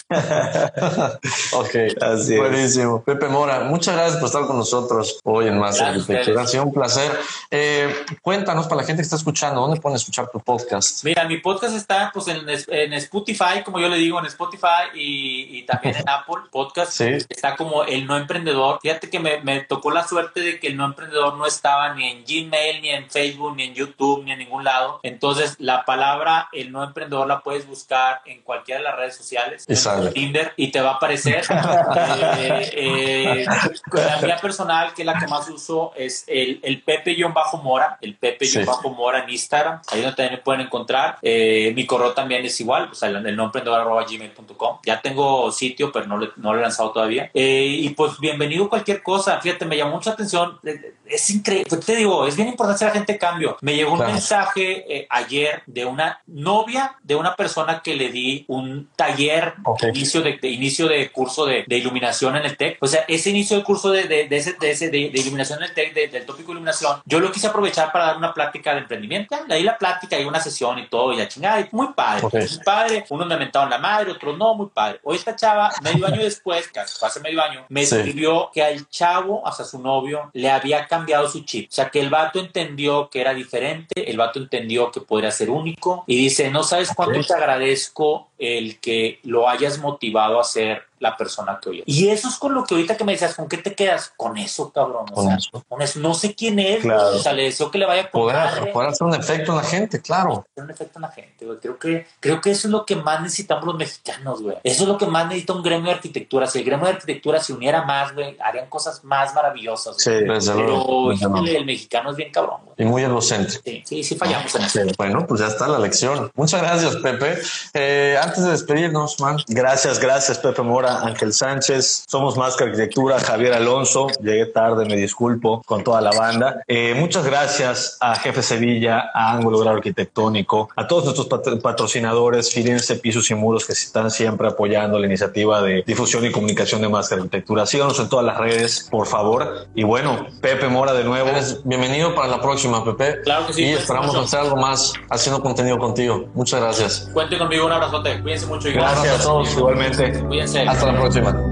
[1.54, 3.04] ok, así Buenísimo.
[3.04, 6.42] Pepe Mora, muchas gracias por estar con nosotros hoy en Más Arquitectura.
[6.42, 7.12] Ha sido un placer.
[7.52, 11.04] Eh, cuéntanos para la gente que está escuchando, ¿dónde pueden escuchar tu podcast?
[11.04, 15.64] Mira, mi podcast está pues en, en Spotify, como yo le digo, en Spotify y,
[15.64, 16.92] también en Apple Podcast.
[16.92, 17.06] Sí.
[17.30, 18.80] Está como El No Emprendedor.
[18.82, 22.08] Fíjate que me, me tocó la suerte de que El No Emprendedor no estaba ni
[22.08, 25.00] en Gmail, ni en Facebook, ni en YouTube, ni en ningún lado.
[25.04, 29.66] Entonces, la palabra El No Emprendedor la puedes buscar en cualquiera de las redes sociales,
[29.68, 31.44] en Tinder, y te va a aparecer.
[32.38, 33.46] eh, eh,
[33.94, 39.24] la mía personal, que es la que más uso, es el, el Pepe-Mora, el Pepe-Mora
[39.24, 41.18] en Instagram, ahí donde también me pueden encontrar.
[41.22, 44.80] Eh, mi correo también es igual, o sea, el, nombre gmail.com.
[44.86, 47.30] Ya tengo sitio, pero no, no lo he lanzado todavía.
[47.34, 49.40] Eh, y pues bienvenido cualquier cosa.
[49.40, 50.60] Fíjate, me llamó mucha atención.
[51.06, 51.66] Es increíble.
[51.70, 53.58] Pues, te digo, es bien importante que la gente cambio.
[53.62, 58.46] Me llegó un mensaje ayer de una novia de una persona persona que le di
[58.48, 62.78] un taller de inicio de, inicio de curso de, iluminación en el TEC.
[62.80, 65.74] O sea, ese inicio de curso de, de, ese, de, ese, de, iluminación en el
[65.74, 69.36] TEC, del tópico de iluminación, yo lo quise aprovechar para dar una plática de emprendimiento.
[69.50, 72.28] Ahí la plática y una sesión y todo, y la chingada, muy padre.
[72.32, 73.06] Muy padre.
[73.10, 75.00] Unos me mentaron la madre, otros no, muy padre.
[75.04, 79.48] Hoy esta chava, medio año después, casi hace medio año, me escribió que al chavo,
[79.48, 81.70] hasta su novio, le había cambiado su chip.
[81.70, 85.50] O sea, que el vato entendió que era diferente, el vato entendió que podría ser
[85.50, 90.84] único y dice, no sabes cuánto te agradezco el que lo hayas motivado a hacer
[91.00, 91.84] la persona que oye.
[91.86, 94.14] Y eso es con lo que ahorita que me decías, ¿con qué te quedas?
[94.16, 95.08] Con eso, cabrón.
[95.08, 95.64] Con, eso.
[95.68, 96.00] con eso.
[96.00, 97.16] No sé quién es, claro.
[97.16, 99.64] o sea, le deseo que le vaya a poder, poder hacer un efecto en la
[99.64, 100.46] gente, claro.
[100.52, 101.58] Hacer un efecto en la gente, güey.
[101.60, 104.58] Creo que, creo que eso es lo que más necesitamos los mexicanos, güey.
[104.64, 106.48] Eso es lo que más necesita un gremio de arquitectura.
[106.48, 109.96] Si el gremio de arquitectura se uniera más, güey, harían cosas más maravillosas.
[109.98, 112.76] Sí, Pero el mexicano es bien cabrón, güey.
[112.78, 113.62] Y muy egocéntrico.
[113.66, 114.80] Sí, sí, sí fallamos en eso.
[114.98, 116.32] Bueno, pues ya está la lección.
[116.36, 117.38] Muchas gracias, Pepe.
[117.74, 119.38] Eh, antes de despedirnos, man.
[119.48, 122.06] Gracias, gracias, Pepe Mora, Ángel Sánchez.
[122.08, 124.08] Somos Más que Arquitectura, Javier Alonso.
[124.22, 126.64] Llegué tarde, me disculpo con toda la banda.
[126.68, 131.28] Eh, muchas gracias a Jefe Sevilla, a Ángulo Grado Arquitectónico, a todos nuestros
[131.62, 136.82] patrocinadores, Firenze Pisos y Muros, que están siempre apoyando la iniciativa de difusión y comunicación
[136.82, 137.66] de Más que Arquitectura.
[137.66, 139.68] Síganos en todas las redes, por favor.
[139.76, 141.30] Y bueno, Pepe Mora de nuevo.
[141.64, 143.22] bienvenido para la próxima, Pepe.
[143.24, 143.64] Claro que sí.
[143.64, 146.28] Y esperamos hacer algo más haciendo contenido contigo.
[146.34, 147.10] Muchas gracias.
[147.14, 148.22] Cuente conmigo, un abrazote.
[148.22, 149.04] Cuídense mucho y gracias.
[149.04, 150.20] Gracias a todos, igualmente.
[150.24, 150.62] Cuídense.
[150.62, 151.50] Hasta la próxima.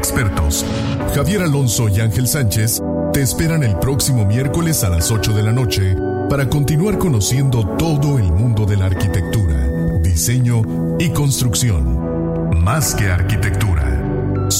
[0.00, 0.64] expertos,
[1.14, 2.82] Javier Alonso y Ángel Sánchez,
[3.12, 5.96] te esperan el próximo miércoles a las 8 de la noche
[6.28, 9.68] para continuar conociendo todo el mundo de la arquitectura,
[10.02, 10.62] diseño
[10.98, 12.50] y construcción.
[12.62, 13.79] Más que arquitectura.